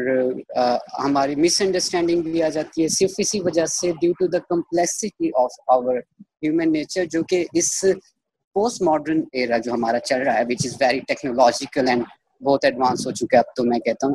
[1.04, 5.30] ہماری مس انڈرسٹینڈنگ بھی آ جاتی ہے۔ صرف اسی وجہ سے due to the complexity
[5.42, 5.96] of our
[6.42, 7.70] human nature جو کہ اس
[8.56, 12.02] پوسٹ ماڈرن ایرا جو ہمارا چل رہا ہے which is very technological and
[12.40, 14.14] بہت ایڈوانس ہو چکا ہے۔ اب تو میں کہتا ہوں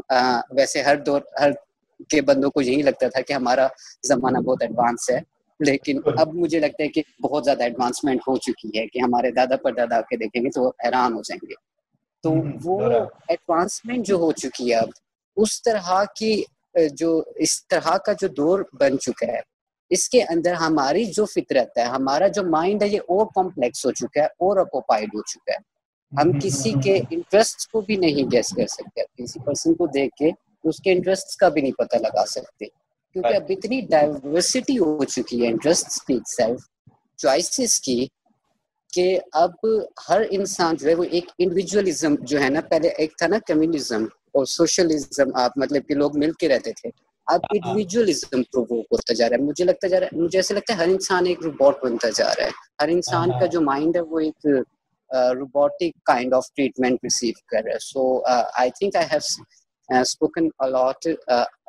[0.58, 1.52] ویسے ہر دور، ہر
[2.10, 3.68] کے بندوں کو یہی لگتا تھا کہ ہمارا
[4.08, 5.20] زمانہ بہت ایڈوانس ہے۔
[5.60, 9.56] لیکن اب مجھے لگتا ہے کہ بہت زیادہ ایڈوانسمنٹ ہو چکی ہے، کہ ہمارے دادا
[9.64, 11.54] پر دادا کے دیکھیں گے تو حیران ہو جائیں گے۔
[12.24, 12.34] تو
[12.64, 12.80] وہ
[13.28, 14.90] ایڈوانسمنٹ جو ہو چکی ہے اب
[15.38, 16.44] اس طرح کی
[16.92, 19.40] جو اس طرح کا جو دور بن چکا ہے
[19.92, 23.92] اس کے اندر ہماری جو فطرت ہے ہمارا جو مائنڈ ہے یہ اور کمپلیکس ہو
[23.92, 25.72] چکا ہے اور اکوپائڈ ہو چکا ہے۔
[26.12, 30.30] ہم کسی کے انٹرسٹ کو بھی نہیں گیس کر سکتے کسی پرسن کو دیکھ کے
[30.64, 32.66] اس کے انٹرسٹ کا بھی نہیں پتہ لگا سکتے۔
[33.16, 36.62] کیونکہ اب اتنی ڈائیورسٹی ہو چکی ہے انٹرسٹ کی سیلف
[37.20, 38.06] چوائسیز کی
[38.94, 39.52] کہ اب
[40.10, 44.04] ہر انسان جو ہے وہ ایک انڈیویجولزم جو ہے نا پہلے ایک تھا نا کمیونزم
[44.34, 46.90] اور سوشلزم آپ مطلب کہ لوگ مل کے رہتے تھے۔
[47.28, 50.74] اب انڈیویجولزم پرووک ہوتا جا رہا ہے۔ مجھے لگتا جا رہا ہے مجھے ایسا لگتا
[50.74, 52.50] ہے ہر انسان ایک روبوٹ بنتا جا رہا ہے۔
[52.82, 54.48] ہر انسان کا جو مائنڈ ہے وہ ایک
[55.40, 61.08] robotic kind of treatment receive کر رہا ہے۔ So I think I have spoken a lot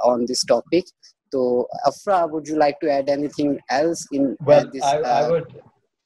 [0.05, 0.93] on this topic
[1.33, 1.45] تو
[1.85, 4.85] افرا would you like to add anything else in well, this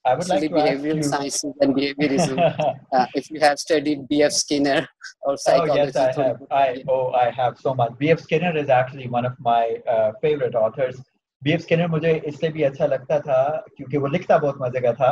[0.05, 2.39] I, would like to behavioral sciences and behaviorism.
[2.93, 4.33] uh, if you have studied B.F.
[4.33, 4.89] Skinner
[5.23, 5.73] or psychology.
[5.73, 6.43] Oh, yes, I have.
[6.51, 7.93] I, oh, I have so much.
[7.99, 8.21] B.F.
[8.21, 10.97] Skinner is actually one of my uh, favorite authors.
[11.43, 13.43] B F Skinner مجھے اس لیے بھی اچھا لگتا تھا
[13.77, 15.11] کیونکہ وہ لکھتا بہت مزے کا تھا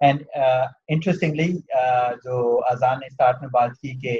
[0.00, 0.22] اینڈ
[0.88, 1.52] انٹرسٹنگلی
[2.24, 2.38] جو
[2.70, 4.16] اذان نے اسٹارٹ میں بات کی کہ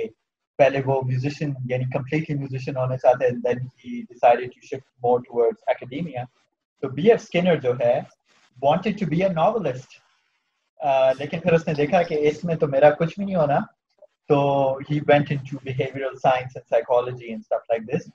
[0.58, 5.20] پہلے وہ میوزیشین یعنی کمپلیٹلی میوزیشین ہونا چاہتے ہیں then he decided to shift more
[5.20, 6.24] towards academia
[6.82, 7.98] تو بی ایف اسکنر جو ہے
[8.62, 9.98] wanted to be a novelist
[11.18, 13.58] لیکن پھر اس نے دیکھا کہ اس میں تو میرا کچھ بھی نہیں ہونا،
[14.28, 14.38] تو
[14.90, 18.08] he went into behavioural science and psychology and stuff like this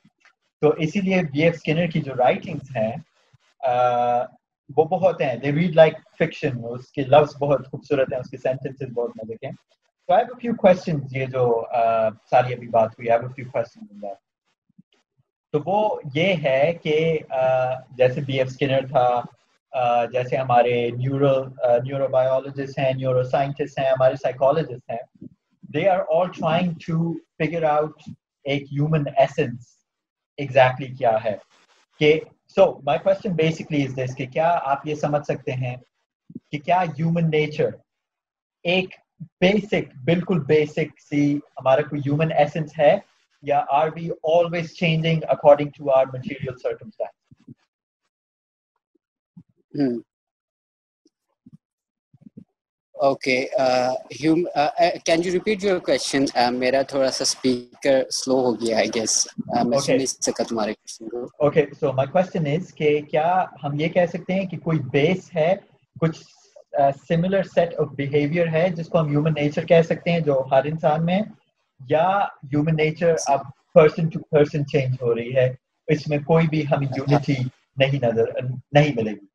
[0.61, 2.91] تو اسی لیے بی ایف اسکنر کی جو رائٹنگس ہیں
[4.77, 8.37] وہ بہت ہیں۔ دے ریڈ لائک فکشن اس کے لفظ بہت خوبصورت ہیں، اس کے
[8.37, 9.55] سینٹینسز بہت مزے کے ہیں۔
[10.09, 11.43] تو آئی ہیو فیو کوشچنز یہ جو
[12.31, 14.03] ساری ابھی بات ہوئی آئی ہیو فیو کوشچنز
[15.53, 15.79] تو وہ
[16.15, 16.95] یہ ہے کہ
[17.97, 19.07] جیسے بی ایف اسکنر تھا
[20.11, 21.33] جیسے ہمارے نیورو
[21.83, 25.27] نیورو بایولوجسٹ ہیں نیورو سائنٹسٹ ہیں، ہمارے سائیکالوجسٹ ہیں
[25.73, 28.01] they are all trying to figure out
[28.45, 29.67] ایک ہیومن ایسنس
[30.39, 31.35] ایگزیکٹلی کیا ہے۔
[32.01, 32.19] کہ
[32.57, 35.75] سو مائی کوشچن بیسکلی از دس کہ کیا آپ یہ سمجھ سکتے ہیں
[36.51, 37.69] کہ کیا ہیومن نیچر
[38.65, 38.95] ایک
[39.41, 42.95] بیسک بالکل بیسک سی ہمارا کوئی ہیومن ایسنس ہے
[43.43, 47.19] یا are we always changing according to our material circumstance
[52.95, 53.37] okay
[55.05, 59.15] can you repeat your question میرا تھوڑا سا اسپیکر سلو ہو گیا آئی گیس
[59.65, 63.29] میں سن نہیں سکا تمہارے کوشچن کو okay so my question is کہ کیا
[63.63, 65.53] ہم یہ کہہ سکتے ہیں کہ کوئی بیس ہے
[65.95, 66.19] کچھ
[67.07, 70.65] سملر سیٹ آف بیہیویئر ہے جس کو ہم ہیومن نیچر کہہ سکتے ہیں جو ہر
[70.65, 71.19] انسان میں
[71.79, 72.07] یا
[72.45, 73.41] ہیومن نیچر اب
[73.73, 75.49] پرسن ٹو پرسن چینج ہو رہی ہے
[75.87, 77.35] اس میں کوئی بھی ہمیں یونٹی
[77.77, 79.30] نہیں نظر نہیں ملے گی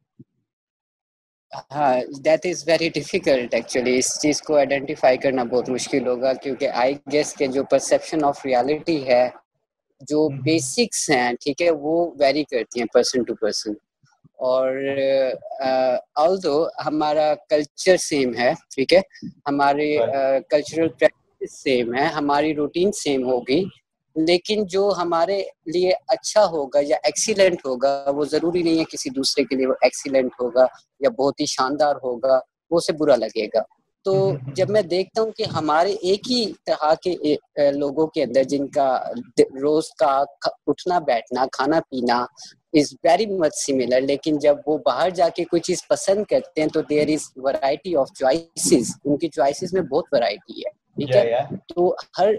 [1.57, 6.71] ہاں that is very difficult actually اس چیز کو آئیڈینٹیفائی کرنا بہت مشکل ہوگا کیونکہ
[6.83, 9.29] آئی گیس کے جو پرسیپشن آف ریالٹی ہے
[10.01, 13.73] جو بیسکس ہیں ٹھیک ہے وہ ویری کرتی ہیں پرسن ٹو پرسن
[14.47, 14.69] اور
[16.17, 19.01] آل دو ہمارا کلچر سیم ہے ٹھیک ہے۔
[19.47, 19.89] ہمارے
[20.51, 23.63] کلچرل پریکٹس سیم ہے ہماری روٹین سیم ہوگی۔
[24.17, 29.45] لیکن جو ہمارے لیے اچھا ہوگا یا ایکسیلنٹ ہوگا وہ ضروری نہیں ہے کسی دوسرے
[29.45, 30.67] کے لیے وہ ایکسیلنٹ ہوگا
[31.01, 32.39] یا بہت ہی شاندار ہوگا
[32.71, 33.63] وہ اسے برا لگے گا۔
[34.07, 37.37] تو جب میں دیکھتا ہوں کہ ہمارے ایک ہی طرح کے
[37.73, 38.89] لوگوں کے اندر جن کا
[39.63, 40.23] روز کا
[40.67, 42.19] اٹھنا بیٹھنا کھانا پینا
[42.73, 46.69] از ویری مچ سملر لیکن جب وہ باہر جا کے کوئی چیز پسند کرتے ہیں
[46.69, 51.41] تو there is variety of choices ان کی چوائسیز میں بہت ورائٹی ہے ٹھیک ہے؟
[51.69, 52.35] تو ہر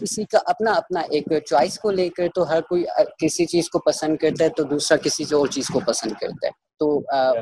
[0.00, 2.84] کسی کا اپنا اپنا ایک چوائس کو لے کر تو ہر کوئی
[3.18, 6.50] کسی چیز کو پسند کرتا ہے تو دوسرا کسی اور چیز کو پسند کرتا ہے۔
[6.80, 6.88] تو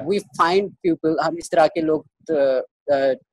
[0.08, 2.02] وی فائنڈ پیپل ہم اس طرح کے لوگ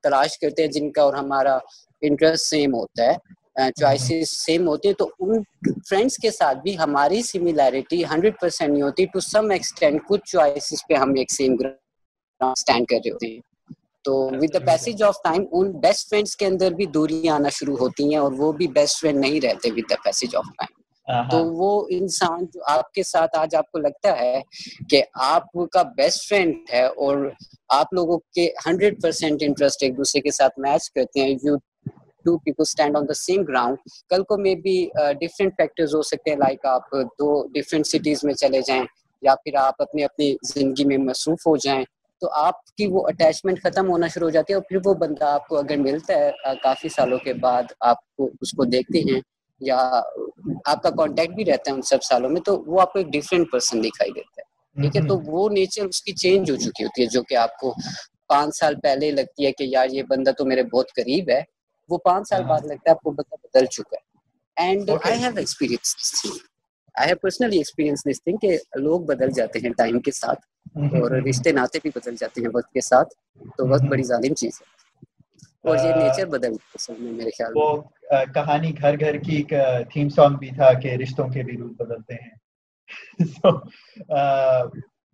[0.03, 1.57] تلاش کرتے ہیں جن کا اور ہمارا
[2.01, 5.41] انٹرسٹ سیم ہوتا ہے چوائسیز سیم ہوتی ہیں۔ تو ان
[5.89, 10.87] فرینڈس کے ساتھ بھی ہماری سملیرٹی ہنڈریڈ پرسینٹ نہیں ہوتی۔ ٹو سم ایکسٹینٹ کچھ چوائسیز
[10.89, 11.55] پہ ہم ایک سیم
[12.41, 13.39] اسٹینڈ کر رہے ہوتے ہیں۔
[14.05, 17.75] تو with the passage of time in best friends کے اندر بھی دوریاں آنا شروع
[17.77, 20.79] ہوتی ہیں اور وہ بھی بیسٹ فرینڈ نہیں رہتے with the passage of time
[21.29, 24.39] تو وہ انسان جو آپ کے ساتھ آج آپ کو لگتا ہے
[24.89, 27.29] کہ آپ کا بیسٹ فرینڈ ہے اور
[27.69, 31.55] آپ لوگوں کے ہنڈریڈ پرسینٹ انٹرسٹ ایک دوسرے کے ساتھ میچ کرتے ہیں you
[32.25, 33.77] two people stand on the same ground
[34.09, 34.75] کل کو میں بھی
[35.19, 38.83] ڈفرینٹ فیکٹرز ہو سکتے ہیں لائک آپ دو ڈفرینٹ سٹیز میں چلے جائیں
[39.23, 41.83] یا پھر آپ اپنی اپنی زندگی میں مصروف ہو جائیں
[42.21, 45.25] تو آپ کی وہ اٹیچمنٹ ختم ہونا شروع ہو جاتی ہے اور پھر وہ بندہ
[45.25, 46.31] آپ کو اگر ملتا ہے
[46.63, 49.21] کافی سالوں کے بعد آپ کو اس کو دیکھتے ہیں
[49.61, 49.77] یا
[50.65, 53.07] آپ کا کانٹیکٹ بھی رہتا ہے ان سب سالوں میں تو وہ آپ کو ایک
[53.07, 56.83] ڈفرینٹ پرسن دکھائی دیتا ہے۔ ٹھیک ہے؟ تو وہ نیچر اس کی چینج ہو چکی
[56.83, 57.73] ہوتی ہے جو کہ آپ کو
[58.27, 61.41] پانچ سال پہلے لگتی ہے کہ یار یہ بندہ تو میرے بہت قریب ہے
[61.89, 65.37] وہ پانچ سال بعد لگتا ہے آپ کو بندہ بدل چکا ہے۔ And I have
[65.37, 65.95] experience
[66.95, 70.45] I have personally experience this thing کہ لوگ بدل جاتے ہیں ٹائم کے ساتھ
[70.95, 73.13] اور رشتے ناطے بھی بدل جاتے ہیں وقت کے ساتھ
[73.57, 74.79] تو وقت بڑی ظالم چیز ہے
[75.63, 76.51] اور یہ نیچر بدل
[76.91, 77.71] میں میرے خیال وہ
[78.33, 79.53] کہانی گھر گھر کی ایک
[79.91, 83.51] تھیم سانگ بھی تھا کہ رشتوں کے بھی روپ بدلتے ہیں سو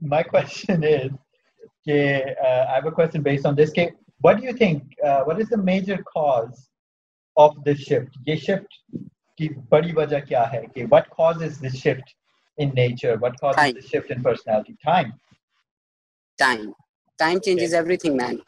[0.01, 1.11] مائی کوشچن از
[1.85, 3.87] کہ آئی have a question base on this کہ
[4.21, 6.49] what you think what is the major cause
[7.37, 8.79] of this shift یہ شفٹ
[9.37, 12.15] کی بڑی وجہ کیا ہے کہ what cause is this shift
[12.57, 14.75] in nature what causes the shift in personality?
[14.83, 15.13] Time.
[16.39, 16.73] Time.
[17.19, 17.79] Time changes okay.
[17.79, 18.41] everything man.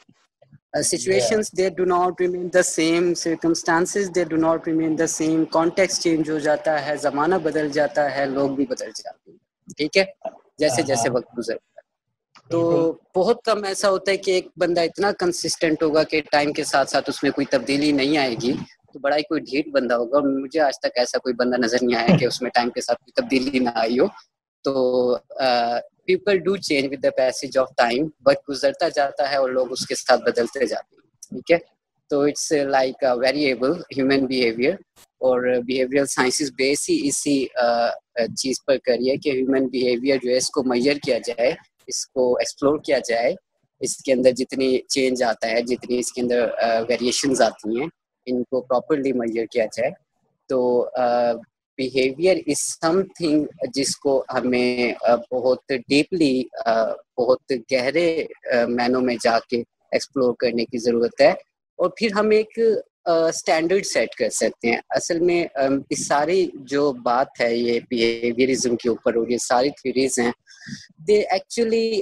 [0.73, 1.69] Uh, situations yeah.
[1.69, 3.15] they do not remain the same.
[3.15, 5.45] Circumstances they do not remain the same.
[5.47, 9.38] Context change ہو جاتا ہے زمانہ بدل جاتا ہے لوگ بھی بدل جاتے ہیں
[9.78, 10.04] ٹھیک ہے
[10.60, 12.62] جیسے جیسے وقت گزرتا ہے تو
[13.15, 16.89] بہت کم ایسا ہوتا ہے کہ ایک بندہ اتنا کنسسٹنٹ ہوگا کہ ٹائم کے ساتھ
[16.89, 18.54] ساتھ اس میں کوئی تبدیلی نہیں آئے گی
[18.93, 21.78] تو بڑا ہی کوئی ڈھیٹ بندہ ہوگا اور مجھے آج تک ایسا کوئی بندہ نظر
[21.82, 24.06] نہیں آیا کہ اس میں ٹائم کے ساتھ کوئی تبدیلی نہ آئی ہو۔
[24.65, 25.15] تو
[26.06, 29.86] people do change with the passage of time وقت گزرتا جاتا ہے اور لوگ اس
[29.88, 31.58] کے ساتھ بدلتے جاتے ہیں، ٹھیک ہے؟
[32.12, 34.73] تو it's like variable human behaviour
[35.21, 37.38] اور بیہیویئر سائنسز بیس ہی اسی
[38.41, 41.54] چیز پر کری ہے کہ ہیومن بیہیویئر جو ہے، اس کو میئر کیا جائے،
[41.88, 43.34] اس کو ایکسپلور کیا جائے۔
[43.82, 46.47] اس کے اندر جتنی چینج آتا ہے، جتنی اس کے اندر
[46.89, 47.88] ویریشنز آتی ہیں۔
[48.31, 49.91] ان کو پراپرلی میئر کیا جائے۔
[50.49, 50.89] تو
[51.77, 54.93] بیہیویئر از سم تھنگ جس کو ہمیں
[55.31, 56.43] بہت ڈیپلی
[57.17, 58.25] بہت گہرے
[58.67, 59.57] مینوں میں جا کے
[59.91, 61.31] ایکسپلور کرنے کی ضرورت ہے۔
[61.79, 62.59] اور پھر ہم ایک
[63.05, 65.45] اسٹینڈرڈ سیٹ کر سکتے ہیں۔ اصل میں
[65.89, 70.31] اس ساری جو بات ہے، یہ بیہیویئرزم کے اوپر اور یہ ساری تھیوریز ہیں
[71.07, 72.01] they actually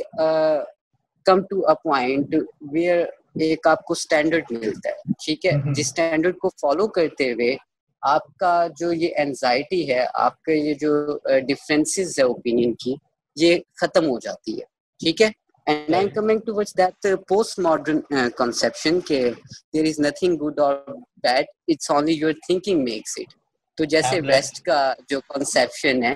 [1.25, 2.35] come to a point
[2.71, 3.05] where
[3.39, 7.55] ایک آپ کو اسٹینڈرڈ ملتا ہے ٹھیک ہے؟ جس اسٹینڈرڈ کو فالو کرتے ہوئے
[8.03, 12.95] آپ کا جو یہ اینزائٹی ہے آپ کا یہ جو ڈفرینسز ہے اوپینین کی
[13.37, 14.65] یہ ختم ہو جاتی ہے
[14.99, 15.29] ٹھیک ہے؟
[15.67, 17.99] And I am coming to which that post modern
[18.37, 19.19] conception کہ
[19.73, 20.75] دیر از نتھنگ گڈ اور
[21.23, 23.33] bad it's only your thinking makes it
[23.77, 26.15] تو جیسے ویسٹ کا جو کنسیپشن ہے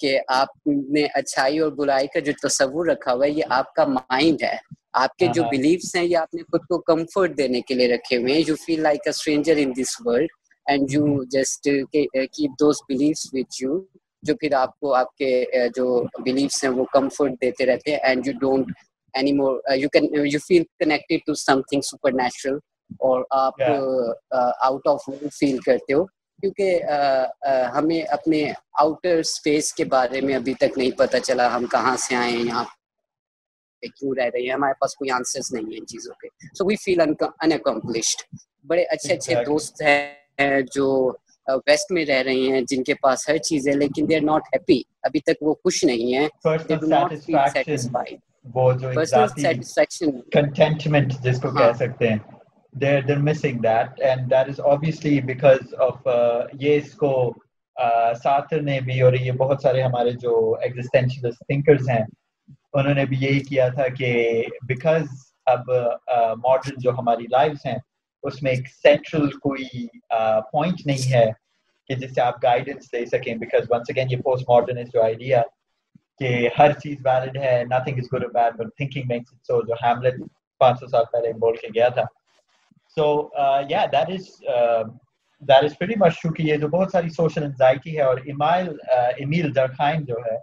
[0.00, 3.84] کہ آپ نے اچھائی اور برائی کا جو تصور رکھا ہوا ہے یہ آپ کا
[3.88, 4.56] مائنڈ ہے۔
[4.94, 8.16] آپ کے جو بلیفس ہیں یہ آپ نے خود کو کمفرٹ دینے کے لیے رکھے
[8.16, 10.28] ہوئے ہیں۔ You feel like a stranger in this world
[10.66, 13.78] and you just keep those beliefs with you
[14.22, 15.44] جو پھر آپ کو آپ کے
[15.76, 15.86] جو
[16.24, 18.70] بلیفس ہیں وہ کمفرٹ دیتے رہتے ہیں and you don't
[19.32, 21.80] anymore you can you feel connected to something
[22.12, 22.56] supernatural
[23.00, 23.60] اور آپ
[24.30, 26.04] آؤٹ آف فیل کرتے ہو۔
[26.42, 26.82] کیونکہ
[27.74, 28.44] ہمیں اپنے
[28.80, 32.44] آؤٹر اسپیس کے بارے میں ابھی تک نہیں پتہ چلا ہم کہاں سے آئے ہیں۔
[32.44, 32.64] یہاں
[33.84, 36.66] پہ کیوں رہ رہے ہیں؟ ہمارے پاس کوئی آنسرس نہیں ہیں ان چیزوں کے۔ سو
[36.66, 38.22] وی فیل انکمپلشڈ
[38.66, 40.86] بڑے اچھے اچھے دوست ہیں جو
[41.66, 44.42] ویسٹ میں رہ رہے ہیں جن کے پاس ہر چیز ہے لیکن دے آر ناٹ
[44.52, 46.28] ہیپی ابھی تک وہ خوش نہیں ہیں۔
[46.68, 48.18] They do not feel satisfied
[48.54, 52.18] وہ جو سیٹسفیکشن کنٹینٹمنٹ جس کو کہہ سکتے ہیں۔
[52.74, 56.08] They're they're missing that and that is obviously because of
[56.60, 57.10] یہ اس کو
[58.22, 62.04] ساتر نے بھی اور یہ بہت سارے ہمارے جو ایگزسٹینشلسٹ تھنکرز ہیں
[62.74, 64.12] انہوں نے بھی یہی کیا تھا کہ
[64.68, 65.06] بیکاز
[65.46, 65.70] اب
[66.44, 67.78] ماڈرن جو ہماری لائفس ہیں،
[68.24, 69.86] اس میں ایک سینٹرل کوئی
[70.52, 71.26] پوائنٹ نہیں ہے
[71.90, 75.42] کہ جس سے آپ گائیڈنس دے سکیں بیکاز ونس اگین یہ پوسٹ ماڈرن جو آئیڈیا
[76.20, 79.74] کہ ہر چیز ویلڈ ہے nothing is good bad but thinking makes it so جو
[79.82, 80.20] ہیملٹ
[80.60, 82.04] پانچ سو سال پہلے بول کے گیا تھا۔
[82.96, 83.06] سو
[83.70, 84.26] یا that is
[85.42, 88.68] that is very much چونکہ یہ جو بہت ساری سوشل انزائٹی ہے اور ایمائل
[89.16, 90.36] ایمیل درخائن جو ہے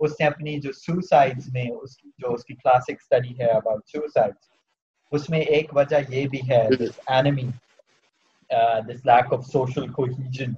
[0.00, 3.86] اس نے اپنی جو سوسائڈ میں اس کی جو اس کی کلاسک اسٹڈی ہے اباؤٹ
[3.86, 4.34] سوسائڈ
[5.12, 7.48] اس میں ایک وجہ یہ بھی ہے this anomie
[8.88, 10.52] this lack of social cohesion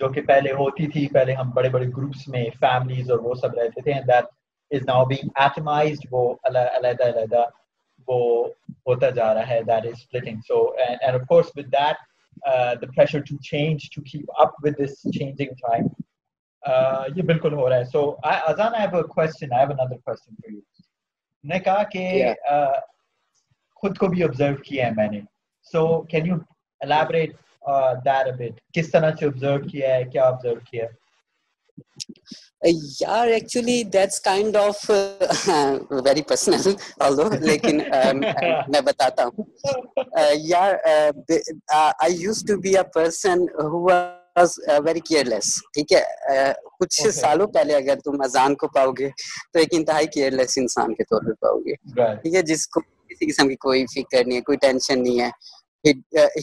[0.00, 3.54] جو کہ پہلے ہوتی تھی، پہلے ہم بڑے بڑے گروپس میں فیملیز اور وہ سب
[3.54, 4.24] رہتے تھے that
[4.70, 7.44] is now being atomised وہ علیحدہ علیحدہ
[8.08, 8.46] وہ
[8.86, 12.10] ہوتا جا رہا ہے that is splitting so and of course with that
[12.80, 15.90] the pressure to change to keep up with this changing time
[17.16, 20.32] یہ بالکل ہو رہا ہے۔ So Azan I have a question I have another question
[20.40, 20.60] for you.
[21.44, 22.32] نے کہا کہ
[23.80, 25.20] خود کو بھی آبزرو کیا ہے میں نے۔
[25.72, 26.34] So can you
[26.80, 27.30] elaborate
[28.04, 31.00] that a bit کس طرح سے آبزرو کیا ہے؟ کیا آبزرو کیا ہے؟
[33.00, 34.90] یار actually that's kind of
[36.04, 36.74] very personal
[37.06, 37.76] although لیکن
[38.72, 39.44] میں بتاتا ہوں۔
[40.46, 40.74] یار
[41.74, 43.38] I used to be a person
[44.36, 49.08] who very careless ٹھیک ہے کچھ سالوں پہلے اگر تم اذان کو پاؤ گے
[49.52, 51.74] تو ایک انتہائی کیئر لیس انسان کے طور پہ پاؤ گے
[52.14, 55.30] ٹھیک ہے جس کو کسی قسم کی کوئی فکر نہیں ہے کوئی ٹینشن نہیں ہے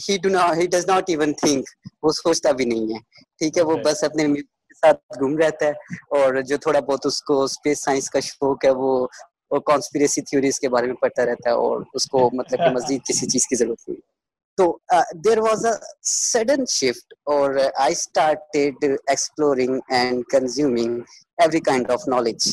[0.08, 1.68] he does not even think
[2.02, 2.98] وہ سوچتا بھی نہیں ہے
[3.38, 7.22] ٹھیک ہے وہ بس اپنے کے ساتھ گھوم رہتا ہے اور جو تھوڑا بہت اس
[7.22, 9.06] کو اسپیس سائنس کا شوق ہے وہ
[9.66, 13.26] کانسپریسی تھیوریز کے بارے میں پڑھتا رہتا ہے اور اس کو مطلب کہ مزید کسی
[13.26, 14.00] چیز کی ضرورت نہیں
[14.60, 14.66] تو
[15.24, 15.72] there was a
[16.04, 21.00] sudden shift اور I started exploring and consuming
[21.40, 22.48] every kind of knowledge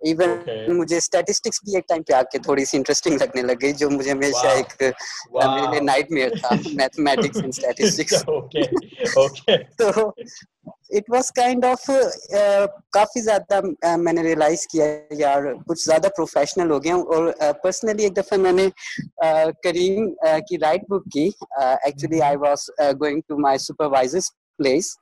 [0.00, 0.30] even
[0.78, 3.90] مجھے اسٹیٹسٹکس بھی ایک ٹائم پہ آ کے تھوڑی سی انٹرسٹنگ لگنے لگ گئی جو
[3.90, 4.82] مجھے ہمیشہ ایک
[5.32, 8.22] میرے لیے نائٹ میئر تھا میتھمیٹکس اینڈ اسٹیٹسٹکس
[9.78, 10.08] تو
[10.90, 11.84] اٹ واز کائنڈ آف
[12.92, 13.60] کافی زیادہ
[13.98, 14.84] میں نے ریئلائز کیا
[15.18, 17.30] یار کچھ زیادہ پروفیشنل ہو گیا ہوں۔ اور
[17.62, 18.68] پرسنلی ایک دفعہ میں نے
[19.62, 20.10] کریم
[20.48, 21.28] کی رائٹ بک کی۔
[21.60, 22.68] Actually I was
[23.00, 24.96] going to my supervisor place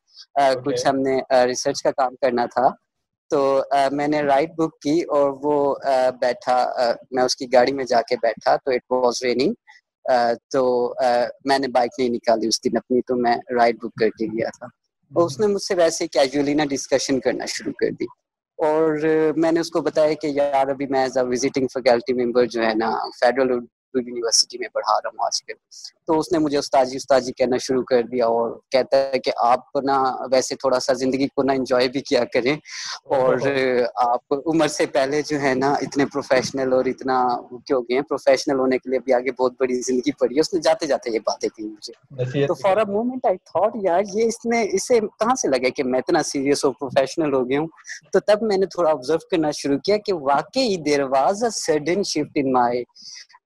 [0.64, 2.68] کچھ ہم نے ریسرچ کا کام کرنا تھا۔
[3.30, 3.40] تو
[3.92, 5.74] میں نے رائڈ بک کی اور وہ
[6.20, 6.56] بیٹھا
[7.10, 9.52] میں اس کی گاڑی میں جا کے بیٹھا تو اٹ واز ریننگ
[10.50, 10.62] تو
[11.44, 14.48] میں نے بائک نہیں نکالی اس دن اپنی تو میں رائڈ بک کر کے گیا
[14.58, 14.66] تھا۔
[15.10, 18.04] اور اس نے مجھ سے ویسے کیجولی نا ڈسکشن کرنا شروع کر دی۔
[18.58, 18.96] اور
[19.36, 22.62] میں نے اس کو بتایا کہ یار ابھی میں as a visiting faculty member جو
[22.62, 23.58] ہے نا فیڈرل
[23.94, 25.54] یونیورسٹی میں پڑھا رہا ہوں آج کل
[26.06, 29.76] تو اس نے مجھے استاجی استاجی کہنا شروع کر دیا اور کہتا ہے کہ آپ
[29.84, 32.56] نا ویسے تھوڑا سا زندگی کو نا انجوائے بھی کیا کریں۔
[33.04, 33.36] اور
[33.94, 37.28] آپ عمر سے پہلے جو ہے نا اتنے پروفیشنل اور اتنا
[37.66, 40.54] کیوں گئے ہیں؟ پروفیشنل ہونے کے لیے بھی آگے بہت بڑی زندگی پڑی ہے۔ اس
[40.54, 41.92] نے جاتے جاتے یہ باتیں کی مجھے۔
[42.46, 45.84] تو for a moment I thought یار یہ اس نے اسے کہاں سے لگا کہ
[45.84, 47.68] میں اتنا سیریس اور پروفیشنل ہو گیا ہوں؟
[48.12, 52.02] تو تب میں نے تھوڑا آبزرو کرنا شروع کیا کہ واقعی there was a sudden
[52.02, 52.84] shift in my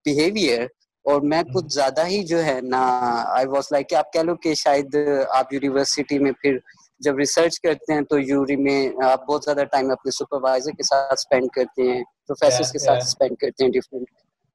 [0.07, 0.62] behaviour
[1.07, 2.83] اور میں کچھ زیادہ ہی جو ہے نا
[3.29, 4.97] آئی واز لائک آپ کہہ لو کہ شاید
[5.31, 6.59] آپ یونیورسٹی میں پھر
[7.01, 11.12] جب ریسرچ کرتے ہیں تو یوری میں آپ بہت زیادہ ٹائم اپنے سپروائزر کے ساتھ
[11.12, 14.11] اسپینڈ کرتے ہیں پروفیسر کے ساتھ اسپینڈ کرتے ہیں ڈفرینٹ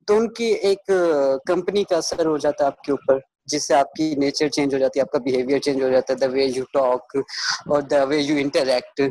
[0.08, 0.92] تو ان کی ایک
[1.46, 4.74] کمپنی کا اثر ہو جاتا ہے آپ کے اوپر جس سے آپ کی نیچر چینج
[4.74, 7.16] ہو جاتی ہے آپ کا بہیویئر چینج ہو جاتا ہے دا وے یو ٹاک
[7.68, 9.02] اور دا وے یو انٹریکٹ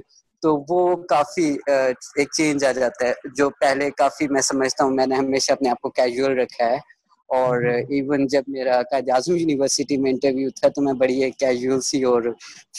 [0.43, 5.07] تو وہ کافی ایک چینج آ جاتا ہے جو پہلے کافی میں سمجھتا ہوں میں
[5.07, 6.79] نے ہمیشہ اپنے آپ کو کیجول رکھا ہے۔
[7.29, 11.81] اور ایون جب میرا قائد اعظم یونیورسٹی میں انٹرویو تھا تو میں بڑی ایک کیجول
[11.81, 12.23] سی اور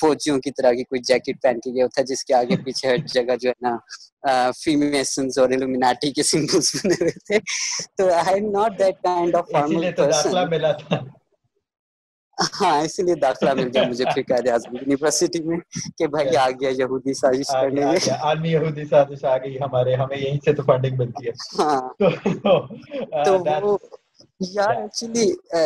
[0.01, 2.97] فوجیوں کی طرح کی کوئی جیکٹ پہن کے گیا تھا جس کے آگے پیچھے ہر
[3.13, 7.39] جگہ جو ہے نا فیمیسنس اور الومیناٹی کے سمبلس بنے ہوئے تھے۔
[7.97, 10.37] تو I am not that kind of formal person
[12.37, 15.57] ہاں اسی لیے داخلہ مل گیا مجھے پھر قائد اعظم یونیورسٹی میں
[15.97, 20.17] کہ بھائی آ گیا یہودی سازش کرنے میں۔ عالمی یہودی سازش آ گئی ہمارے ہمیں
[20.17, 21.81] یہیں سے تو فنڈنگ ملتی ہے۔ ہاں۔
[23.25, 23.77] تو وہ
[24.51, 25.25] یار ایکچولی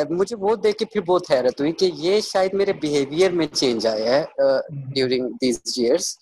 [0.09, 3.87] مجھے وہ دیکھ کے پھر بہت حیرت ہوئی کہ یہ شاید میرے بیہیویئر میں چینج
[3.87, 4.23] آیا ہے
[4.93, 6.15] ڈیورنگ دیز ایئرس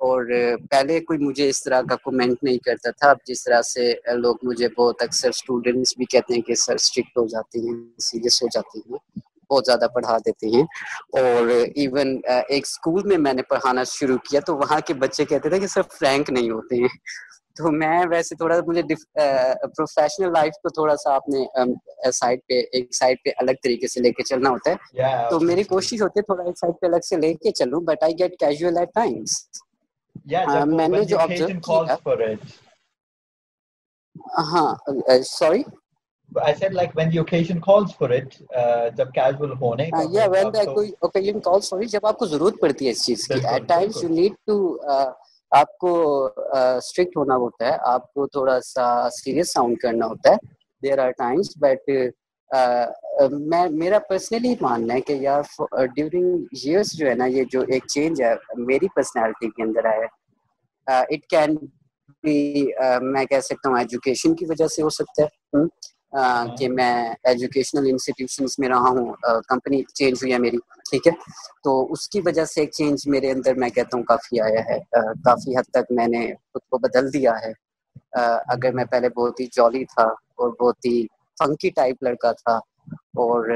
[0.00, 0.24] اور
[0.70, 4.36] پہلے کوئی مجھے اس طرح کا کومنٹ نہیں کرتا تھا۔ اب جس طرح سے لوگ
[4.42, 8.48] مجھے بہت اکثر اسٹوڈینٹس بھی کہتے ہیں کہ سر اسٹرکٹ ہو جاتی ہیں سیریس ہو
[8.54, 8.98] جاتی ہیں۔
[9.50, 10.62] بہت زیادہ پڑھا دیتے ہیں۔
[11.14, 12.14] اور ایون
[12.48, 15.66] ایک اسکول میں میں نے پڑھانا شروع کیا تو وہاں کے بچے کہتے تھے کہ
[15.66, 16.88] سر فرینک نہیں ہوتے ہیں۔
[17.56, 18.82] تو میں ویسے تھوڑا مجھے
[19.68, 21.44] پروفیشنل لائف کو تھوڑا سا اپنے
[22.12, 24.76] سائڈ پہ ایک سائڈ پہ الگ طریقے سے لے کے چلنا ہوتا ہے۔
[25.30, 28.02] تو میری کوشش ہوتی ہے تھوڑا ایک سائڈ پہ الگ سے لے کے چلوں but
[28.02, 29.36] I get casual at times
[30.68, 31.94] میں نے جو آبزرو کیا
[34.44, 34.70] ہاں
[35.28, 35.62] sorry
[36.32, 40.28] I said like when the occasion calls for it, uh, جب casual ہونے کا yeah
[40.28, 43.26] when the کوئی occasion calls for it جب آپ کو ضرورت پڑتی ہے اس چیز
[43.28, 44.58] کی at times you need to
[44.90, 45.10] uh,
[45.52, 45.90] آپ کو
[46.26, 51.10] اسٹرکٹ ہونا ہوتا ہے آپ کو تھوڑا سا سیریس ساؤنڈ کرنا ہوتا ہے دیر آر
[51.18, 51.90] ٹائمس بٹ
[53.46, 55.42] میں میرا پرسنلی ماننا ہے کہ یار
[55.94, 60.98] ڈیورنگ ایئرس جو ہے نا یہ جو ایک چینج ہے میری پرسنالٹی کے اندر آیا
[61.00, 61.56] اٹ کین
[62.24, 62.70] بھی
[63.02, 65.66] میں کہہ سکتا ہوں ایجوکیشن کی وجہ سے ہو سکتا ہے
[66.58, 66.92] کہ میں
[67.24, 69.12] ایجوکیشنل انسٹیٹیوشنس میں رہا ہوں
[69.48, 70.56] کمپنی چینج ہوئی ہے میری
[70.90, 71.12] ٹھیک ہے؟
[71.64, 74.78] تو اس کی وجہ سے ایک چینج میرے اندر میں کہتا ہوں کافی آیا ہے۔
[75.24, 77.52] کافی حد تک میں نے خود کو بدل دیا ہے۔
[78.46, 81.06] اگر میں پہلے بہت ہی جالی تھا اور بہت ہی
[81.38, 82.56] فنکی ٹائپ لڑکا تھا
[83.22, 83.48] اور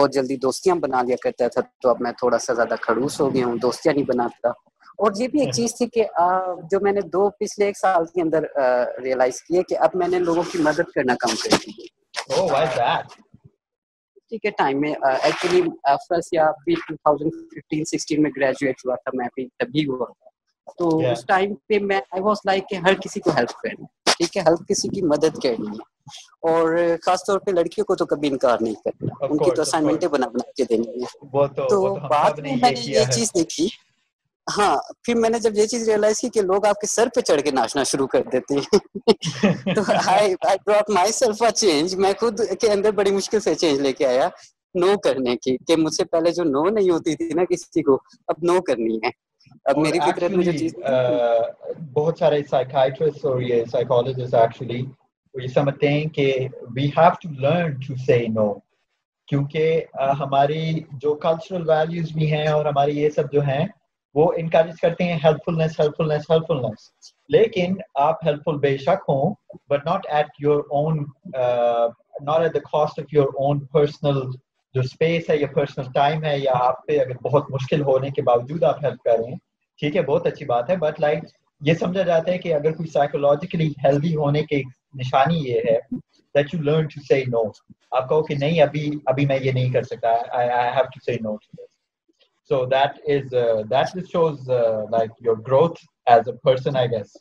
[0.00, 3.34] بہت جلدی دوستیاں بنا لیا کرتا تھا تو اب میں تھوڑا سا زیادہ کھڑوس ہو
[3.34, 4.48] گیا ہوں دوستیاں نہیں بناتا۔
[4.98, 6.04] اور یہ بھی ایک چیز تھی کہ
[6.70, 8.44] جو میں نے دو پچھلے ایک سال کے اندر
[9.02, 11.86] ریئلائز کیے کہ اب میں نے لوگوں کی مدد کرنا کم کر دی۔
[14.28, 15.62] ٹھیک ہے ٹائم میں ایکچولی
[16.08, 20.28] فرسٹ یا ففٹین سکسٹین میں گریجویٹ ہوا تھا میں ابھی تبھی ہوا۔ تھا
[20.78, 24.36] تو اس ٹائم پہ میں آئی واز لائک کہ ہر کسی کو ہیلپ کرنا ٹھیک
[24.36, 25.86] ہے؟ ہر کسی کی مدد کرنی ہے۔
[26.42, 30.08] اور خاص طور پہ لڑکیوں کو تو کبھی انکار نہیں کرنا۔ ان کی تو اسائنمنٹیں
[30.08, 31.26] بنا بنا کے دینی ہے۔
[31.68, 33.68] تو بعد میں میں نے یہ چیز دیکھی۔
[34.48, 37.20] ہاں پھر میں نے جب یہ چیز ریئلائز کی کہ لوگ آپ کے سر پہ
[37.20, 38.78] چڑھ کے ناچنا شروع کر دیتے ہیں۔
[39.74, 40.34] تو I
[40.66, 44.28] brought myself change میں خود کے اندر بڑی مشکل سے چینج لے کے آیا
[44.74, 47.98] نو کرنے کی کہ مجھ سے پہلے جو نو نہیں ہوتی تھی نا کسی کو
[48.28, 49.10] اب نو کرنی ہے۔
[49.64, 50.74] اب میری میں جو چیز
[51.92, 54.82] بہت سارے سائیکائٹرسٹ اور یہ سائیکالوجسٹ ایکچولی
[55.34, 58.52] وہ یہ سمجھتے ہیں کہ we have to learn to say no
[59.28, 59.84] کیونکہ
[60.20, 63.66] ہماری جو کلچرل ویلیوز بھی ہیں اور ہماری یہ سب جو ہیں
[64.14, 66.88] وہ انکریج کرتے ہیں helpfulness helpfulness helpfulness
[67.30, 69.34] لیکن آپ ہیلپ فل بے شک ہوں
[69.70, 71.04] but not at your own
[72.24, 74.20] not at the cost of your own personal
[74.74, 78.22] جو اسپیس ہے یا پرسنل ٹائم ہے یا آپ پہ اگر بہت مشکل ہونے کے
[78.22, 79.36] باوجود آپ ہیلپ کر رہے ہیں،
[79.80, 81.24] ٹھیک ہے، بہت اچھی بات ہے بٹ لائک
[81.60, 84.62] یہ سمجھا جاتا ہے کہ اگر کوئی سائیکولوجیکلی ہیلدی ہونے کی
[84.94, 85.78] نشانی یہ ہے
[86.34, 87.42] that you learn to say no
[87.92, 91.16] آپ کہو کہ نہیں، ابھی ابھی میں یہ نہیں کر سکتا I have to say
[91.20, 91.66] no to this
[92.50, 97.16] so that is uh, that shows uh, like your growth as a person i guess.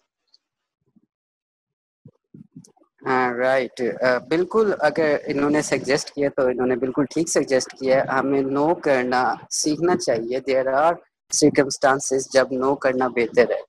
[3.38, 3.82] Right
[4.30, 8.74] بالکل اگر انہوں نے سجیسٹ کیا تو انہوں نے بالکل ٹھیک سجیسٹ کیا ہمیں نو
[8.86, 9.22] کرنا
[9.54, 10.94] سیکھنا چاہیے دیر آر
[11.32, 13.60] سرکمسٹانسز جب نو کرنا بہتر ہے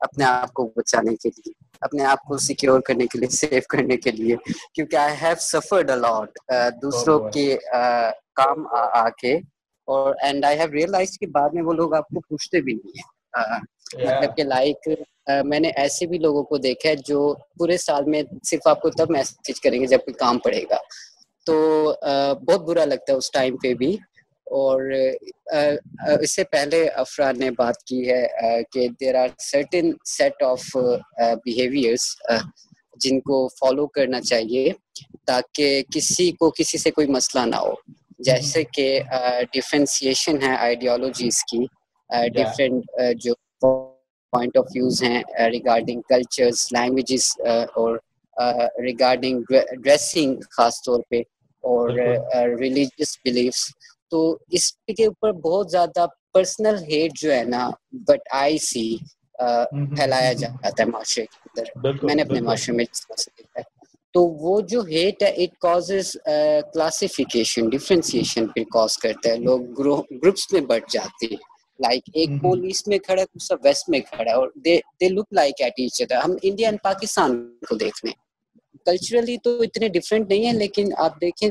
[0.00, 3.96] اپنے آپ کو بچانے کے لیے اپنے آپ کو سیکیور کرنے کے لیے سیف کرنے
[3.96, 4.36] کے لیے
[4.74, 6.38] کیونکہ آئی ہیو سفرڈ الاٹ
[6.82, 7.56] دوسروں کے
[8.36, 9.38] کام آ کے
[9.86, 12.98] اور اینڈ آئی ہیو ریئلائز کہ بعد میں وہ لوگ آپ کو پوچھتے بھی نہیں
[12.98, 13.14] ہیں۔
[13.94, 14.88] مطلب کہ لائک
[15.44, 17.20] میں نے ایسے بھی لوگوں کو دیکھا ہے جو
[17.58, 20.78] پورے سال میں صرف آپ کو تب میسج کریں گے جب کوئی کام پڑے گا۔
[21.46, 21.54] تو
[22.46, 23.96] بہت برا لگتا ہے اس ٹائم پہ بھی۔
[24.46, 24.82] اور
[26.20, 28.26] اس سے پہلے افراد نے بات کی ہے
[28.72, 30.64] کہ there are certain set of
[31.44, 32.04] behaviours
[33.00, 34.72] جن کو فالو کرنا چاہیے
[35.26, 37.72] تاکہ کسی کو کسی سے کوئی مسئلہ نہ ہو۔
[38.18, 39.00] جیسے کہ
[39.52, 41.64] ڈیفرینسیشن ہے آئیڈیالوجیز کی
[42.34, 42.84] ڈفرینٹ
[43.16, 47.32] جو پوائنٹ آف ویوز ہیں ریگارڈنگ کلچرز لینگویجز
[47.74, 47.98] اور
[48.82, 49.42] ریگارڈنگ
[49.82, 51.20] ڈریسنگ خاص طور پہ
[51.64, 51.90] اور
[52.60, 53.64] ریلیجیس بلیفس
[54.10, 57.70] تو اس کے اوپر بہت زیادہ پرسنل ہیٹ جو ہے نا
[58.06, 58.96] بٹ آئی سی
[59.96, 63.75] پھیلایا جاتا ہے معاشرے کے اندر۔ میں نے اپنے معاشرے میں دیکھا ہے۔
[64.16, 66.12] تو وہ جو ہیٹ ہے اٹ کازز
[66.72, 71.36] کلاسیفیکیشن ڈفرینسیشن پھر کاز کرتا ہے۔ لوگ گروپس میں بٹ جاتے ہیں۔
[71.78, 75.32] لائک ایک پول ایسٹ میں کھڑا ہے دوسرا ویسٹ میں کھڑا ہے اور they look
[75.32, 77.36] like at each other ہم انڈیا اینڈ پاکستان
[77.68, 78.12] کو دیکھ لیں
[78.86, 81.48] کلچرلی تو اتنے ڈفرینٹ نہیں ہیں لیکن آپ دیکھیں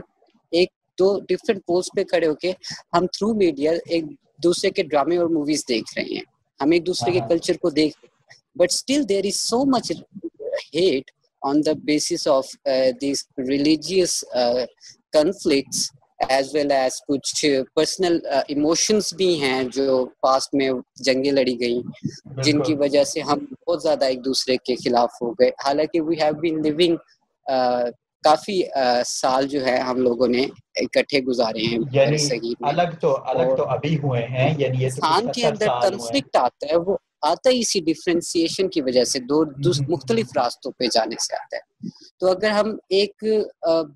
[0.51, 2.51] ایک دو ڈفرینٹ پولس پہ کھڑے ہو کے
[2.97, 4.05] ہم تھرو میڈیا ایک
[4.43, 6.21] دوسرے کے ڈرامے اور موویز دیکھ رہے ہیں۔
[6.59, 9.91] ہم ایک دوسرے کے کلچر کو دیکھ رہے ہیں۔ But still there is so much
[10.75, 11.11] hate
[11.45, 14.65] on the basis of uh, these religious uh,
[15.13, 18.17] conflicts as well as کچھ پرسنل
[18.47, 20.69] ایموشنس بھی ہیں جو پاسٹ میں
[21.05, 21.81] جنگیں لڑی گئیں
[22.43, 26.15] جن کی وجہ سے ہم بہت زیادہ ایک دوسرے کے خلاف ہو گئے حالانکہ وی
[26.21, 26.95] ہیو بین لیونگ
[28.23, 28.61] کافی
[29.05, 33.97] سال جو ہے ہم لوگوں نے اکٹھے گزارے ہیں یعنی الگ تو الگ تو ابھی
[33.97, 38.81] ہوئے ہیں یعنی انسان کے اندر کنفلکٹ آتا ہے وہ آتا ہی اسی ڈفرینسیشن کی
[38.81, 39.43] وجہ سے دو
[39.89, 41.63] مختلف راستوں پہ جانے سے آتا ہے۔
[42.19, 43.23] تو اگر ہم ایک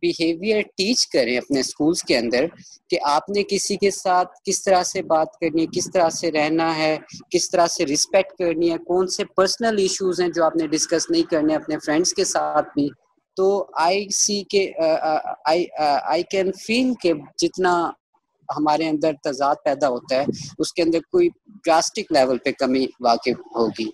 [0.02, 2.46] بیہیویئر ٹیچ کریں اپنے اسکولس کے اندر
[2.90, 6.32] کہ آپ نے کسی کے ساتھ کس طرح سے بات کرنی ہے کس طرح سے
[6.32, 6.96] رہنا ہے
[7.30, 11.10] کس طرح سے رسپیکٹ کرنی ہے کون سے پرسنل ایشوز ہیں جو آپ نے ڈسکس
[11.10, 12.88] نہیں کرنے اپنے فرینڈس کے ساتھ بھی
[13.38, 14.72] تو آئی سی کے
[15.46, 17.74] آئی کین فیل کہ جتنا
[18.58, 20.26] ہمارے اندر تضاد پیدا ہوتا ہے
[20.58, 21.30] اس کے اندر کوئی
[21.66, 23.90] ڈراسٹک لیول پہ کمی واقع ہوگی۔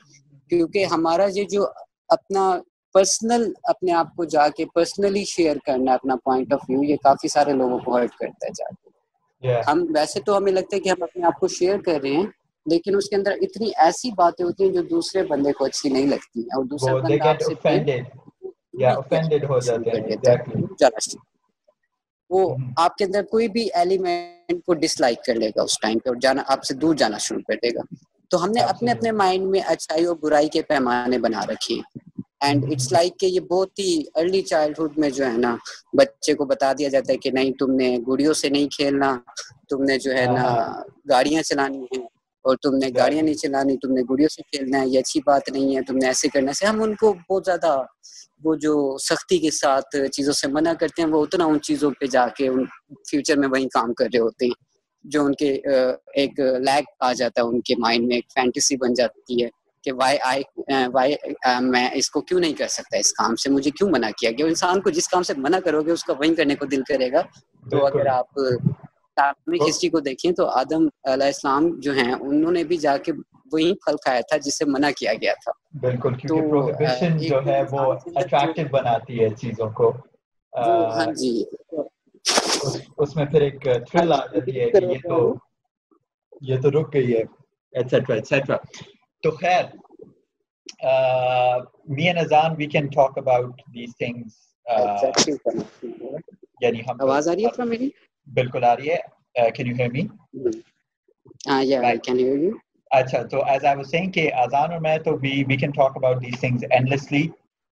[0.50, 1.66] کیونکہ ہمارا یہ جو
[2.10, 2.60] اپنا
[2.94, 7.28] پرسنل اپنے آپ کو جا کے پرسنلی شیئر کرنا اپنا پوائنٹ آف ویو یہ کافی
[7.28, 8.90] سارے لوگوں کو ہرٹ کرتا ہے جا کے۔
[9.68, 12.26] ہم ویسے تو ہمیں لگتا ہے کہ ہم اپنے آپ کو شیئر کر رہے ہیں
[12.66, 16.06] لیکن اس کے اندر اتنی ایسی باتیں ہوتی ہیں جو دوسرے بندے کو اچھی نہیں
[16.06, 17.54] لگتی اور دوسرے بندہ آپ سے
[22.30, 26.00] وہ آپ کے اندر کوئی بھی ایلیمنٹ کو ڈس لائک کر لے گا اس ٹائم
[26.00, 27.82] پہ اور جانا آپ سے دور جانا شروع کر دے گا۔
[28.30, 31.82] تو ہم نے اپنے اپنے مائنڈ میں اچھائی اور برائی کے پیمانے بنا رکھے ہیں۔
[32.40, 35.56] اینڈ اٹس لائک کہ یہ بہت ہی ارلی چائلڈہڈ میں جو ہے نا
[35.94, 39.18] بچے کو بتا دیا جاتا ہے کہ نہیں تم نے گڑیوں سے نہیں کھیلنا
[39.70, 40.74] تم نے جو ہے نا
[41.10, 42.04] گاڑیاں چلانی ہیں
[42.46, 45.50] اور تم نے گاڑیاں نہیں چلانی تم نے گڑیوں سے کھیلنا ہے یہ اچھی بات
[45.50, 47.82] نہیں ہے تم نے ایسے کرنا سے ہم ان کو بہت زیادہ
[48.46, 52.06] وہ جو سختی کے ساتھ چیزوں سے منع کرتے ہیں وہ اتنا ان چیزوں پہ
[52.06, 52.66] جا کے ان
[53.10, 54.64] فیوچر میں وہیں کام کر رہے ہوتے ہیں
[55.04, 55.54] جو ان کے
[56.14, 59.50] ایک لیگ آ جاتا ہے ان کے مائنڈ میں ایک فینٹیسی بن جاتی ہے
[59.84, 60.44] کہ وائی آئی
[60.94, 61.16] وائی
[61.62, 64.46] میں اس کو کیوں نہیں کر سکتا اس کام سے مجھے کیوں منع کیا گیا؟
[64.46, 67.12] انسان کو جس کام سے منع کرو گے اس کا وہیں کرنے کو دل کرے
[67.12, 67.22] گا۔
[67.72, 68.40] تو اگر آپ
[69.18, 73.12] ہسٹری کو دیکھیں تو آدم علیہ السلام جو ہیں انہوں نے بھی جا کے
[73.54, 77.94] وہی پھل کھایا تھا جس سے منع کیا گیا تھا۔ بالکل کیونکہ جو ہے وہ
[78.72, 79.94] بناتی ہے چیزوں کو۔
[80.54, 81.44] ہاں جی۔
[82.98, 85.36] اس میں پھر ایک تھرل آ جاتی ہے کہ یہ تو
[86.42, 87.24] یہ تو رک گئی ہے
[89.24, 89.64] تو خیر
[91.88, 94.32] me and Azan we can talk about these things
[96.62, 97.90] یعنی ہم آواز آ رہی ہے میری؟
[98.28, 98.98] بالکل آ رہی ہے۔
[99.52, 100.02] کین یو ہیئر می
[102.92, 105.92] اچھا تو ایز آئی واز سیئنگ کہ اذان اور میں تو we we can talk
[105.96, 107.22] about these things endlessly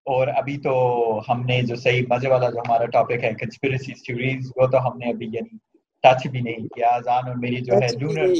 [0.06, 0.72] اور ابھی تو
[1.28, 4.98] ہم نے جو صحیح مزے والا جو ہمارا ٹاپک ہے کنسپریسی تھیوریز وہ تو ہم
[4.98, 5.56] نے ابھی یعنی
[6.04, 8.34] ٹچ بھی نہیں کیا۔ اذان اور میری جو ہے لونر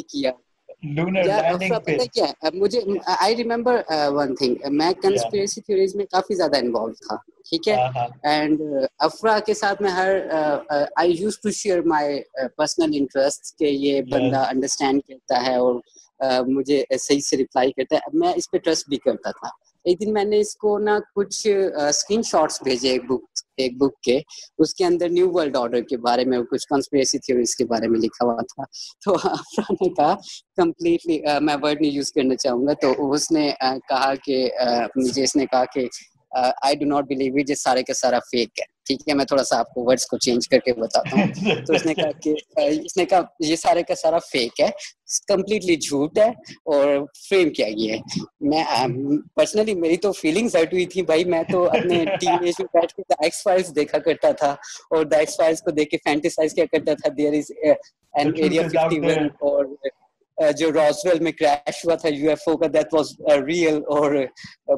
[0.85, 2.81] کیا لونر لینڈنگ پہ کیا مجھے
[3.19, 7.17] آئی ریمبر ون تھنگ میں کنسپریسی تھیوریز میں کافی زیادہ انوالو تھا
[7.49, 7.77] ٹھیک ہے
[8.25, 8.61] اینڈ
[8.99, 10.11] افرا کے ساتھ میں ہر
[10.97, 12.21] I used to share my
[12.57, 15.81] personal interest کہ یہ بندہ انڈرسٹینڈ کرتا ہے اور
[16.47, 19.49] مجھے صحیح سے ریپلائی کرتا ہے میں اس پہ ٹرسٹ بھی کرتا تھا
[19.85, 21.47] ایک دن میں نے اس کو نا کچھ
[21.89, 23.25] اسکرین شاٹس بھیجے ایک بک
[23.57, 24.19] ایک بک کے۔
[24.59, 28.01] اس کے اندر نیو ورلڈ آرڈر کے بارے میں، کچھ کنسپریسی تھیوریز کے بارے میں
[28.01, 28.65] لکھا ہوا تھا۔
[29.05, 30.15] تو افرا نے کہا
[30.57, 33.51] کمپلیٹلی میں ورڈ نہیں یوز کرنا چاہوں گا۔ تو اس نے
[33.89, 34.49] کہا کہ
[34.97, 35.87] مجھے اس نے کہا کہ
[36.37, 39.45] I do not believe it یہ سارے کا سارا فیک ہے۔ ٹھیک ہے میں تھوڑا
[39.45, 41.27] سا آپ کو ورڈس کو چینج کر کے بتاتا ہوں۔
[41.67, 44.69] تو اس نے کہا کہ اس نے کہا یہ سارے کا سارا فیک ہے
[45.29, 46.29] کمپلیٹلی جھوٹ ہے
[46.65, 46.87] اور
[47.29, 48.01] فریم کیا گیا ہے۔
[48.51, 48.65] میں
[49.37, 52.95] پرسنلی میری تو فیلنگس ہرٹ ہوئی تھی بھائی۔ میں تو اپنے ٹیم ایج میں بیٹھ
[52.95, 54.51] کے دا ایکس فائلس دیکھا کرتا تھا
[54.91, 57.51] اور دا ایکس فائلس کو دیکھ کے فینٹیسائز کیا کرتا تھا۔ There is
[58.15, 59.65] an area fifty one اور
[60.59, 63.11] جو راسویل میں کریش ہوا تھا یو ایف او کا دیٹ واز
[63.47, 64.15] ریئل اور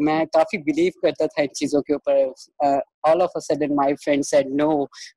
[0.01, 2.17] میں کافی بلیو کرتا تھا ان چیزوں کے اوپر۔
[3.09, 4.71] All of sudden my friend said no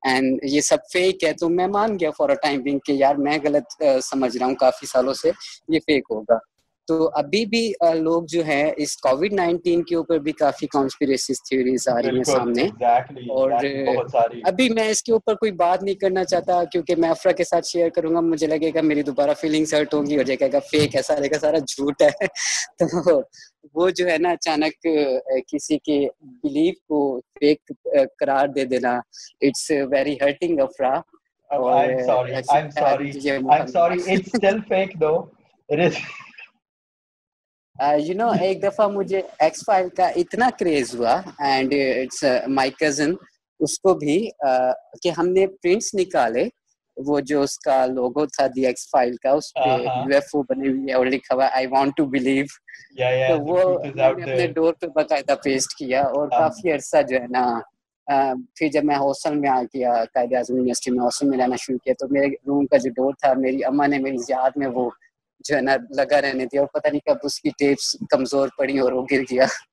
[0.08, 3.14] and یہ سب فیک ہے، تو میں مان گیا فار اے ٹائم بینگ کہ یار
[3.26, 5.30] میں غلط سمجھ رہا ہوں کافی سالوں سے،
[5.68, 6.38] یہ فیک ہوگا۔
[6.90, 11.88] تو ابھی بھی لوگ جو ہے اس کووڈ نائنٹین کے اوپر بھی کافی کانسپریسی تھیوریز
[11.88, 12.62] آ رہی ہیں سامنے۔
[13.28, 13.50] اور
[14.44, 17.66] ابھی میں اس کے اوپر کوئی بات نہیں کرنا چاہتا کیونکہ میں افرا کے ساتھ
[17.66, 20.58] شیئر کروں گا مجھے لگے گا میری دوبارہ فیلنگس ہرٹ ہوں گی اور کہے گا
[20.58, 22.26] فیک ہے سارے کا سارا جھوٹ ہے۔
[22.78, 23.20] تو
[23.74, 24.86] وہ جو ہے نا اچانک
[25.48, 27.72] کسی کے بلیف کو فیک
[28.18, 29.00] قرار دے دینا
[29.40, 31.00] it's very hurting Afra
[37.80, 43.14] you know ایک دفعہ مجھے ایکس فائل کا اتنا کریز ہوا اینڈ اٹس مائی کزن
[43.60, 44.16] اس کو بھی
[45.02, 46.44] کہ ہم نے پرنٹس نکالے
[46.96, 50.42] وہ جو اس کا لوگو تھا دی ایکس فائل کا اس پہ یو ایف او
[50.42, 52.44] بنی ہوئی ہے اور لکھا ہوا آئی وانٹ ٹو بلیو
[52.96, 53.58] تو وہ
[54.04, 57.44] اپنے ڈور پہ باقاعدہ پیسٹ کیا اور کافی عرصہ جو ہے نا
[58.56, 61.78] پھر جب میں ہاسٹل میں آ گیا قائد اعظم یونیورسٹی میں ہاسٹل میں رہنا شروع
[61.78, 64.90] کیا تو میرے روم کا جو ڈور تھا میری اما نے میری یاد میں وہ
[65.40, 68.78] جو ہے نا لگا رہنے دیا اور پتہ نہیں کب اس کی ٹیپس کمزور پڑی
[68.78, 69.46] اور وہ گر گیا۔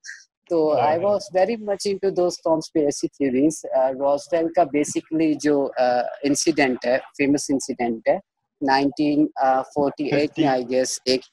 [0.49, 3.65] تو I was very much into those conspiracy theories
[3.99, 5.70] Roswell کا بیسکلی جو
[6.24, 8.18] انسیڈنٹ ہے فیمس انسیڈنٹ ہے
[8.61, 11.26] میں آئی گیس ایک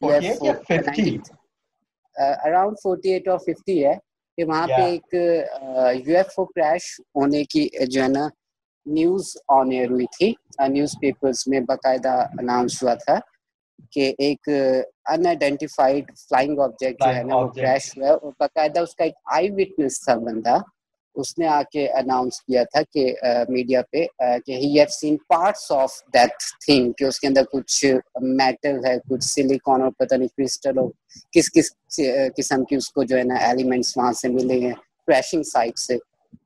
[2.16, 2.76] اراؤنڈ
[3.28, 3.94] اور ففٹی ہے
[4.38, 5.14] کہ وہاں پہ ایک
[6.06, 8.28] یو ایف او کریش ہونے کی جو ہے نا
[8.86, 10.32] نیوز آن ایئر ہوئی تھی۔
[10.68, 13.18] نیوز پیپرز میں باقاعدہ اناؤنس ہوا تھا۔
[13.90, 14.48] کہ ایک
[15.06, 19.04] ان آئیڈینٹیفائڈ فلائنگ آبجیکٹ جو ہے نا وہ کریش ہوا ہے۔ اور باقاعدہ اس کا
[19.04, 20.56] ایک آئی وٹنس تھا بندہ۔
[21.16, 23.14] اس نے آ کے اناؤنس کیا تھا کہ
[23.48, 24.04] میڈیا پہ
[24.46, 26.30] کہ he have seen parts of that
[26.64, 27.84] thing کہ اس کے اندر کچھ
[28.20, 30.88] میٹل ہے کچھ سلیکون اور پتہ نہیں کرسٹل اور
[31.32, 31.70] کس کس
[32.36, 34.72] قسم کی اس کو جو ہے نا ایلیمنٹس وہاں سے ملے ہیں۔
[35.06, 35.96] کریشنگ سائٹ سے۔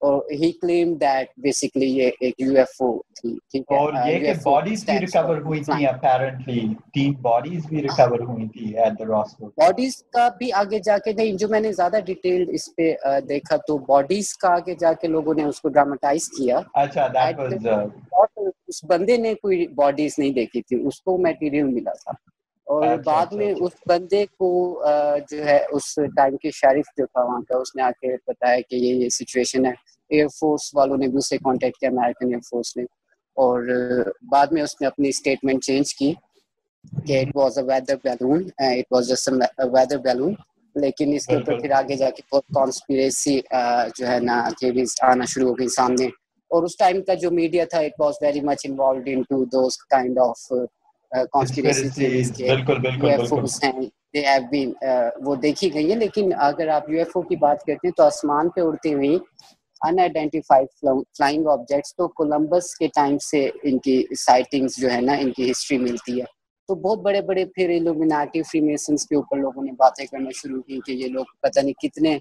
[0.01, 4.18] اور ہی کلیم دیٹ بیسیکلی یہ ایک یو ایف او تھی ٹھیک ہے اور یہ
[4.20, 6.61] کہ باڈیز بھی ریکور ہوئی تھی اپیرنٹلی
[6.95, 11.12] تین باڈیز بھی ریکور ہوئی تھی ایٹ دی راسکو باڈیز کا بھی آگے جا کے
[11.12, 12.93] نہیں جو میں نے زیادہ ڈیٹیل اس پہ
[13.28, 17.39] دیکھا تو باڈیز کا آگے جا کے لوگوں نے اس کو ڈراماٹائز کیا اچھا دیٹ
[17.39, 22.12] واز اس بندے نے کوئی باڈیز نہیں دیکھی تھی اس کو میٹیریل ملا تھا
[22.69, 24.49] اور بعد میں اس بندے کو
[25.31, 28.61] جو ہے اس ٹائم کے شریف جو تھا وہاں کا اس نے آ کے بتایا
[28.71, 29.73] کہ یہ یہ سچویشن ہے۔
[30.11, 32.83] ایئر فورس والوں نے بھی اسے کانٹیکٹ کیا امیرکن ایئر فورس نے۔
[33.37, 33.62] اور
[34.31, 36.12] بعد میں اس نے اپنی اسٹیٹمنٹ چینج کی
[37.07, 39.29] کہ it was a weather balloon it was just
[39.73, 40.35] weather balloon
[40.77, 43.39] لیکن اس کے اوپر پھر آگے جا کے بہت کانسپریسی
[43.97, 46.07] جو ہے نا تھیوریز آنا شروع ہو گئی سامنے۔
[46.51, 50.19] اور اس ٹائم کا جو میڈیا تھا it was very much involved into those kind
[50.19, 50.53] of
[55.23, 58.03] وہ دیکھی گئی ہیں۔ لیکن اگر آپ یو ایف او کی بات کرتے ہیں تو
[58.03, 59.19] آسمان پہ اڑتی ہوئی
[59.83, 65.13] ان آئیڈینٹیفائڈ فلائنگ آبجیکٹس تو کولمبس کے ٹائم سے ان کی سائٹنگز جو ہے نا
[65.13, 66.25] ان کی ہسٹری ملتی ہے۔
[66.69, 70.61] تو بہت بڑے بڑے پھر الومیناٹی فری میسنس کے اوپر لوگوں نے باتیں کرنا شروع
[70.63, 72.19] کی کہ یہ لوگ پتہ نہیں کتنے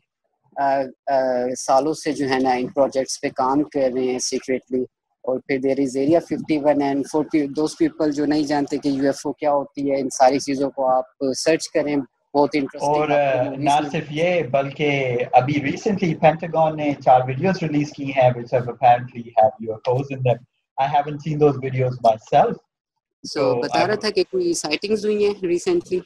[1.58, 4.84] سالوں سے جو ہے نا ان پروجیکٹس پہ کام کر رہے ہیں سیکریٹلی
[5.28, 8.90] اور پھر there is area fifty one and forty those people جو نہیں جانتے کہ
[8.90, 11.96] یو ایف او کیا ہوتی ہے ان ساری چیزوں کو آپ سرچ کریں
[12.34, 13.10] بہت اور
[13.60, 18.68] نہ صرف یہ بلکہ ابھی ریسنٹلی پینٹاگون نے چار ویڈیوز ریلیز کی ہیں which have
[18.68, 20.46] apparently have UFOs in them.
[20.78, 22.56] I haven't seen those videos myself.
[23.24, 26.00] سو بتا رہا تھا کہ کوئی سائٹنگز ہوئی ہیں ریسنٹلی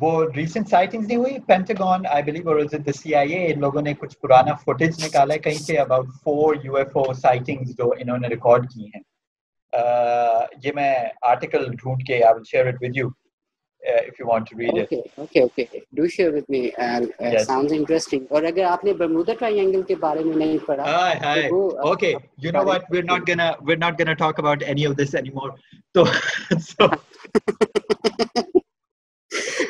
[0.00, 3.60] وہ ریسنٹ سائٹنگز نہیں ہوئی پینٹاگون آئی بلیو اور از اٹ سی آئی اے ان
[3.60, 7.76] لوگوں نے کچھ پرانا فوٹیج نکالا ہے کہیں سے about four U F O sightings
[7.78, 9.02] جو انہوں نے ریکارڈ کی ہیں
[10.64, 10.92] یہ میں
[11.30, 13.08] آرٹیکل ڈھونڈ کے I will share it with you
[13.82, 15.12] if you want to read okay, it.
[15.18, 15.82] Okay, okay.
[15.94, 16.72] Do share with me.
[16.74, 17.46] Uh, uh, yes.
[17.46, 18.24] Sounds interesting.
[18.28, 21.48] اور اگر آپ نے برمودا ٹرائنگل کے بارے میں نہیں پڑھا Hi, hi.
[21.92, 22.90] Okay, you know what?
[22.90, 25.52] We're not gonna we're not gonna talk about any of this anymore.
[25.94, 26.04] So,
[26.64, 28.49] so Bermuda Triangle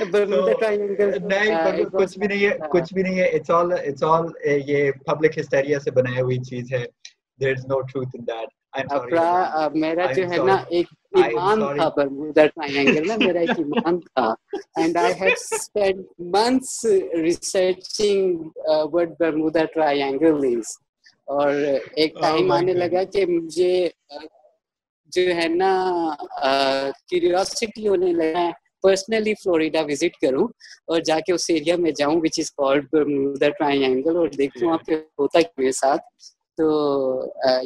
[0.00, 4.26] نہیں کچھ بھی نہیں ہے کچھ بھی نہیں ہے اٹس آل اٹس آل
[4.66, 6.84] یہ پبلک ہسٹیریا سے بنائی ہوئی چیز ہے
[7.40, 8.48] دیر از نو ٹروتھ ان دیٹ
[9.74, 10.86] میرا جو ہے نا ایک
[11.16, 14.26] ایمان تھا برمودا ٹرائنگل میں میرا ایک ایمان تھا
[14.76, 15.92] and I have
[16.32, 16.84] months
[17.22, 18.60] researching
[18.92, 20.76] what Bermuda Triangle is
[21.28, 21.54] اور
[21.94, 23.88] ایک ٹائم آنے لگا کہ مجھے
[25.12, 25.72] جو ہے نا
[27.06, 28.50] کیوریوسٹی ہونے لگا
[28.84, 30.46] پرسنلی فلوریڈا وزٹ کروں
[30.86, 34.78] اور جا کے اس ایریا میں جاؤں which is called Bermuda Triangle اور دیکھوں وہاں
[34.86, 36.02] پہ ہوتا ہے میرے ساتھ
[36.58, 36.68] تو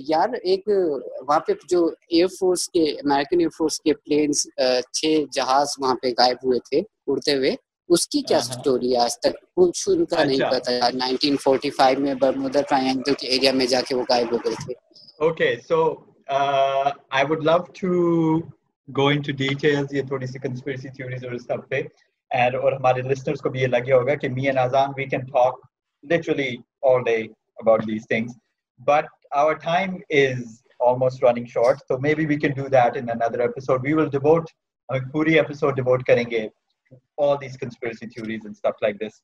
[0.06, 4.46] یار ایک وہاں پہ جو ایئر فورس کے امیرکن ایئر فورس کے پلینس
[4.92, 7.54] چھ جہاز وہاں پہ غائب ہوئے تھے اڑتے ہوئے
[7.90, 12.14] اس کی کیا سٹوری ہے آج تک کچھ ان کا نہیں پتا یار 1945 میں
[12.14, 14.74] برمودا ٹرائنگل کے ایریا میں جا کے وہ غائب ہو گئے تھے
[15.20, 15.82] okay so
[16.28, 18.38] I would love to
[18.88, 21.80] go into details یہ تھوڑی سی کنسپریسی تھیوریز اور سب پہ.
[22.30, 25.24] اینڈ اور ہمارے لسنرز کو بھی یہ لگا ہوگا کہ me and Azan we can
[25.26, 25.60] talk
[26.04, 27.16] literally all day
[27.58, 28.36] about these things
[28.80, 30.42] but our time is
[30.80, 34.50] almost running short تو maybe we can do that in another episode we will devote
[34.88, 36.46] ہمیں پوری episode devote کریں گے
[37.18, 39.20] all these conspiracy theories and sub like this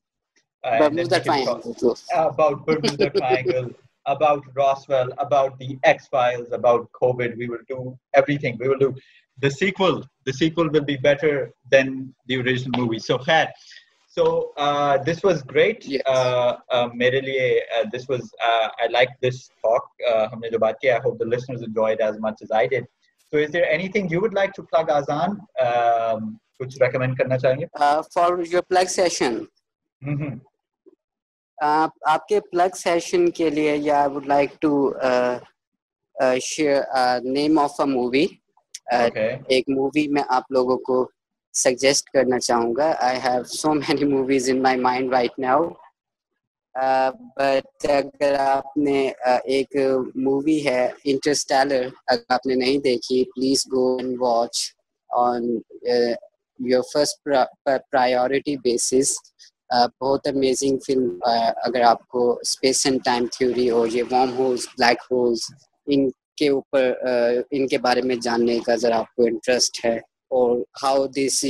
[4.06, 7.88] about Roswell about the X files about Covid we will do
[8.38, 8.90] everything we will do
[9.42, 11.34] the sequel the sequel will be better
[11.74, 13.46] than the original movie so khair
[14.12, 15.86] So uh, this was great.
[15.86, 16.02] Yes.
[16.04, 19.84] Uh, uh, میرے لیے uh, this was uh, I like this talk.
[20.12, 22.66] Uh, ہم نے جو بات کی I hope the listeners enjoyed as much as I
[22.72, 22.88] did.
[23.32, 25.36] So is there anything you would like to plug Azan?
[25.66, 26.26] Um,
[26.58, 29.38] کچھ recommend کرنا چاہیں گے uh, For your plug session.
[30.08, 30.34] Mm-hmm.
[31.68, 34.72] Uh, آپ کے plug session کے لیے یا I would like to
[35.12, 35.38] uh,
[36.20, 38.28] uh, share a name of a movie.
[38.90, 39.30] Uh, okay.
[39.48, 40.96] ایک مووی میں آپ لوگوں کو
[41.54, 42.92] سجیسٹ کرنا چاہوں گا.
[42.98, 45.68] I have so many movies in my mind right now
[47.36, 49.10] but اگر آپ نے
[49.44, 49.76] ایک
[50.14, 54.62] مووی ہے انٹرسٹیلر اگر آپ نے نہیں دیکھی please go and watch
[55.10, 55.48] on
[56.60, 57.28] your first
[57.64, 59.16] priority basis
[60.00, 61.18] بہت امیزنگ فلم
[61.64, 65.40] اگر آپ کو اسپیس اینڈ ٹائم تھیوری اور یہ وارم ہولز بلیک ہولز
[65.86, 66.08] ان
[66.40, 66.92] کے اوپر
[67.50, 69.96] ان کے بارے میں جاننے کا ذرا آپ کو انٹرسٹ ہے
[70.30, 71.44] اور how this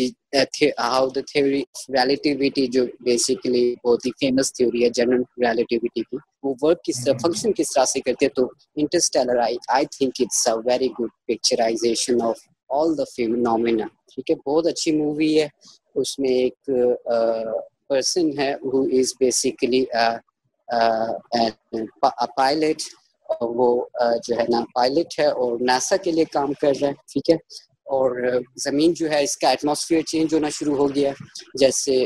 [0.80, 1.62] how the theory
[1.94, 7.18] relativity جو بیسیکلی بہت ہی فیمس تھیوری ہے جنرل ریلیٹیوٹی کی وہ ورک کس طرح
[7.22, 12.22] فنکشن کس طرح سے کرتے تو Interstellar I I think it's a very good picturisation
[12.22, 12.38] of
[12.70, 15.48] all the phenomena ٹھیک ہے؟ بہت اچھی مووی ہے۔
[15.96, 16.70] اس میں ایک
[17.88, 19.84] پرسن ہے ہو از بیسیکلی
[22.36, 22.82] پائلٹ
[23.40, 23.84] وہ
[24.26, 27.36] جو ہے نا پائلٹ ہے اور ناسا کے لیے کام کر رہا ہے، ٹھیک ہے؟
[27.96, 28.10] اور
[28.64, 31.12] زمین جو ہے، اس کا ایٹماسفیئر چینج ہونا شروع ہو گیا
[31.60, 32.04] جیسے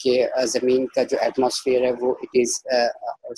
[0.00, 0.12] کہ
[0.52, 2.54] زمین کا جو ایٹماسفیئر ہے، وہ اٹ از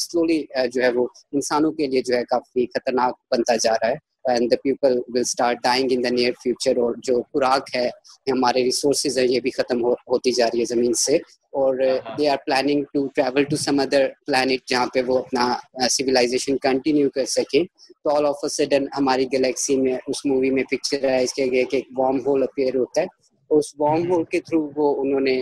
[0.02, 4.06] سلولی جو ہے، وہ انسانوں کے لیے جو ہے کافی خطرناک بنتا جا رہا ہے۔
[4.32, 7.88] And the people will start dying in the near future اور جو خوراک ہے،
[8.30, 11.18] ہمارے ریسورسز ہے یہ بھی ختم ہوتی جا رہی ہے زمین سے۔
[11.58, 11.74] اور
[12.18, 15.44] they are planning to travel to some other planet جہاں پہ وہ اپنا
[15.90, 17.64] سویلائزیشن کنٹینیو کر سکیں۔
[18.02, 21.76] تو آل آف اے سڈن ہماری گلیکسی میں اس مووی میں پکچرائز کیا گیا کہ
[21.76, 23.06] ایک وارم ہول اپیئر ہوتا ہے۔
[23.50, 25.40] اس وارم ہول کے تھرو وہ انہوں نے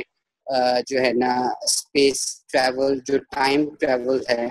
[0.86, 2.18] جو ہے نا اسپیس
[2.52, 4.44] ٹریول جو ٹائم ٹریول ہے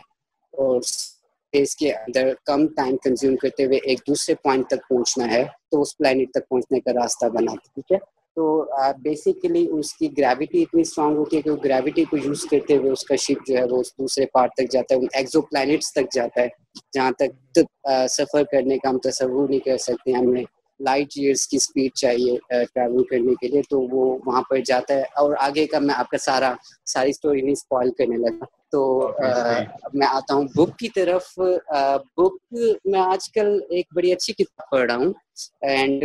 [0.53, 5.43] اور اسپیس کے اندر کم ٹائم کنزیوم کرتے ہوئے ایک دوسرے پوائنٹ تک پہنچنا ہے۔
[5.72, 7.97] تو اس پلانٹ تک پہنچنے کا راستہ بنا۔ ٹھیک ہے؟
[8.36, 8.66] تو
[8.98, 12.92] بیسیکلی اس کی گریویٹی اتنی اسٹرانگ ہوتی ہے کہ وہ گریویٹی کو یوز کرتے ہوئے
[12.92, 16.42] اس کا شپ جو ہے وہ دوسرے پارٹ تک جاتا ہے ایکزو پلانٹس تک جاتا
[16.42, 16.48] ہے
[16.94, 17.60] جہاں تک
[18.10, 20.44] سفر کرنے کا ہم تصور نہیں کر سکتے ہمیں
[20.80, 22.38] لائٹ ایئرس کی اسپیڈ چاہیے
[22.74, 26.10] ٹریول کرنے کے لیے تو وہ وہاں پر جاتا ہے۔ اور آگے کا میں آپ
[26.10, 26.54] کا سارا
[26.86, 28.82] ساری اسٹوری نہیں اسپوائل کرنے لگا۔ تو
[29.94, 31.34] میں آتا ہوں۔ بک کی طرف
[32.18, 32.56] بک
[32.86, 35.14] میں آج کل ایک بڑی اچھی کتاب پڑھ رہا ہوں۔
[35.62, 36.04] اینڈ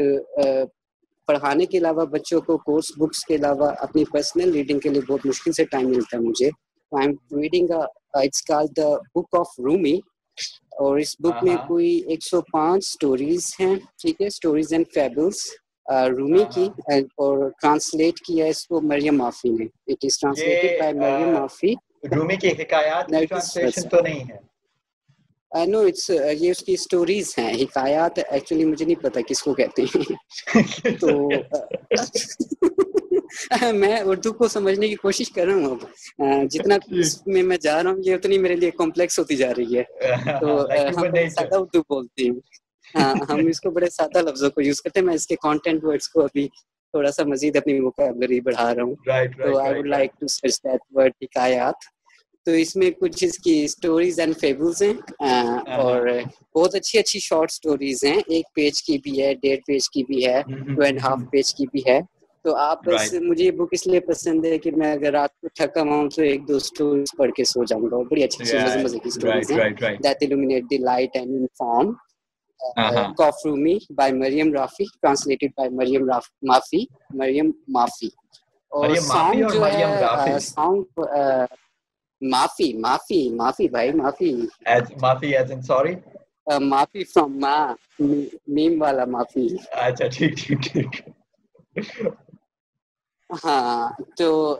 [1.30, 5.26] پڑھانے کے علاوہ بچوں کو کورس بکس کے علاوہ اپنی پرسنل ریڈنگ کے لیے بہت
[5.26, 6.50] مشکل سے ٹائم ملتا ہے مجھے۔
[9.14, 9.94] بک آف رومی
[10.78, 14.72] اور اس بک ہاں میں ہاں۔ کوئی ایک سو پانچ اسٹوریز ہیں ٹھیک ہے؟ اسٹوریز
[14.72, 15.46] اینڈ فیبلس
[16.10, 16.68] رومی کی
[17.16, 21.42] اور ٹرانسلیٹ کیا ہے اس کو مریم معافی نے۔ It is translated by Maryam uh,
[21.42, 21.74] آفی۔
[22.16, 23.06] رومی کی حکایات
[23.90, 24.49] تو نہیں ہے۔
[25.54, 29.54] نو اٹس uh, یہ اس کی اسٹوریز ہیں حکایات ایکچولی مجھے نہیں پتا کس کو
[29.54, 30.14] کہتے ہیں۔
[31.00, 31.28] تو
[33.62, 35.78] uh, میں اردو کو سمجھنے کی کوشش کر رہا ہوں اب۔
[36.50, 39.78] جتنا اس میں میں جا رہا ہوں یہ اتنی میرے لیے کمپلیکس ہوتی جا رہی
[39.78, 39.82] ہے۔
[40.40, 42.30] تو ہم سادہ اردو بولتے ہیں۔
[43.30, 46.08] ہم اس کو بڑے سادہ لفظوں کو یوز کرتے ہیں۔ میں اس کے کانٹینٹ ورڈس
[46.08, 46.48] کو ابھی
[46.92, 50.80] تھوڑا سا مزید اپنی ووکیبلری بڑھا رہا ہوں۔ تو I would like to search that
[50.90, 51.74] word حکایات۔
[52.46, 54.92] تو اس میں کچھ اس کی اسٹوریز اینڈ فیبلس ہیں
[55.76, 56.06] اور
[56.54, 60.26] بہت اچھی اچھی شارٹ اسٹوریز ہیں۔ ایک پیج کی بھی ہے ڈیڑھ پیج کی بھی
[60.26, 60.40] ہے
[60.74, 62.00] ٹو اینڈ ہاف پیج کی بھی ہے۔
[62.44, 65.48] تو آپ بس مجھے یہ بک اس لیے پسند ہے کہ میں اگر رات کو
[65.54, 68.98] تھکا ہوں تو ایک دو اسٹوریز پڑھ کے سو جاؤں گا۔ بڑی اچھی مزے مزے
[68.98, 70.20] کی اسٹوریز ہیں۔ That
[70.70, 71.92] the light and inform
[73.18, 76.06] of Rumi by Maryam Rafi translated by Maryam
[77.14, 77.50] Maryam
[78.72, 80.82] اور سانگ جو ہے سانگ
[82.22, 84.48] معافی معافی معافی بھائی Mafi
[85.02, 85.94] Mafi as in sorry
[86.60, 87.74] معافی فرام ما
[88.48, 91.02] میم والا معافی اچھا ٹھیک ٹھیک ٹھیک
[93.30, 94.56] ہاں تو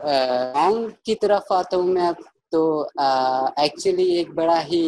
[0.55, 2.63] رانگ کی طرف آتا ہوں میں اب تو
[3.57, 4.83] ایکچولی ایک بڑا ہی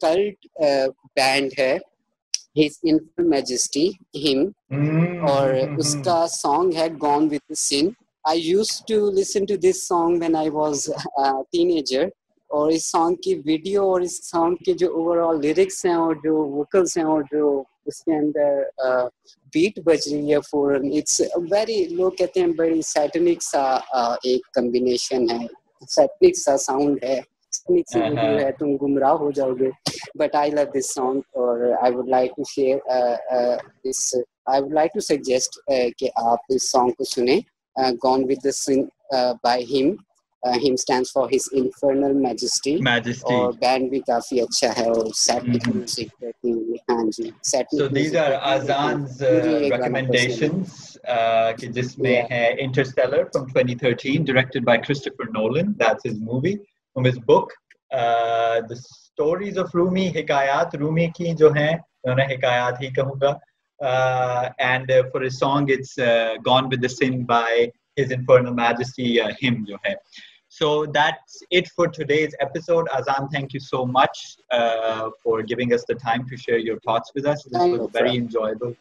[0.00, 0.46] کلٹ
[1.16, 1.76] بینڈ ہے
[2.56, 3.88] ہز انفل میجسٹی
[4.24, 4.44] ہم
[5.28, 10.20] اور اس کا سانگ ہے gone with sin I used to listen to this song
[10.20, 12.08] when I was a teenager
[12.50, 16.14] اور اس سانگ کی ویڈیو اور اس سانگ کے جو اوور آل لیرکس ہیں اور
[16.24, 18.58] جو ووکلس ہیں اور جو اس کے اندر
[19.52, 21.20] بیٹ بج رہی ہے فوراً اٹس
[21.50, 23.62] ویری لوگ کہتے ہیں بڑی سیٹنک سا
[24.22, 25.46] ایک کمبینیشن ہے
[25.90, 29.70] سیٹنک سا ساؤنڈ ہے تم گمراہ ہو جاؤ گے
[30.18, 35.00] but I love this song اور I would like to share I would like to
[35.08, 35.58] suggest
[35.98, 37.38] کہ آپ اس سانگ کو سنیں
[37.76, 39.98] Uh, gone with this in, uh, by him.
[40.42, 42.80] Uh, him stands for his infernal majesty.
[42.80, 43.34] Majesty.
[43.34, 47.86] اور band بھی کافی اچھا ہے اور سیٹنک میوزک رہتی ہوئی ہاں جی satanic so
[47.88, 50.96] these are Azan's recommendations
[51.58, 57.06] کہ جس میں ہے interstellar from 2013 directed by Christopher Nolan that's his movie from
[57.06, 57.52] his book
[58.70, 61.72] the stories of Rumi حکایات Rumi کی جو ہیں
[62.04, 63.32] میں انہیں حکایات ہی کہوں گا
[63.82, 69.20] and uh, for his song it's uh, gone with the sin by his infernal majesty
[69.20, 69.94] uh, him jo hai.
[70.48, 75.84] so that's it for today's episode azan thank you so much uh, for giving us
[75.88, 78.74] the time to share your thoughts with us this was very enjoyable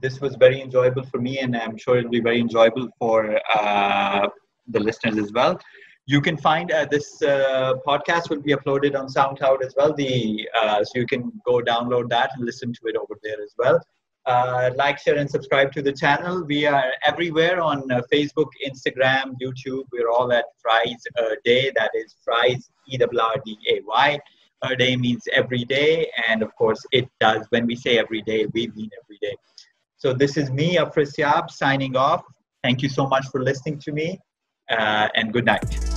[0.00, 4.28] this was very enjoyable for me and i'm sure it'll be very enjoyable for uh,
[4.68, 5.58] the listeners as well
[6.06, 9.92] you can find uh, this uh, podcast will be uploaded on SoundCloud as well.
[9.92, 13.54] The uh, so you can go download that and listen to it over there as
[13.58, 13.80] well.
[14.26, 16.44] Uh, like, share, and subscribe to the channel.
[16.44, 19.84] We are everywhere on uh, Facebook, Instagram, YouTube.
[19.92, 21.70] We're all at Fries a Day.
[21.76, 24.18] That is Fries, E W R D A Y.
[24.62, 26.10] A day means every day.
[26.28, 27.46] And of course, it does.
[27.50, 29.36] When we say every day, we mean every day.
[29.96, 32.24] So this is me, Afris Yab, signing off.
[32.64, 34.18] Thank you so much for listening to me.
[34.68, 35.95] Uh, and good night.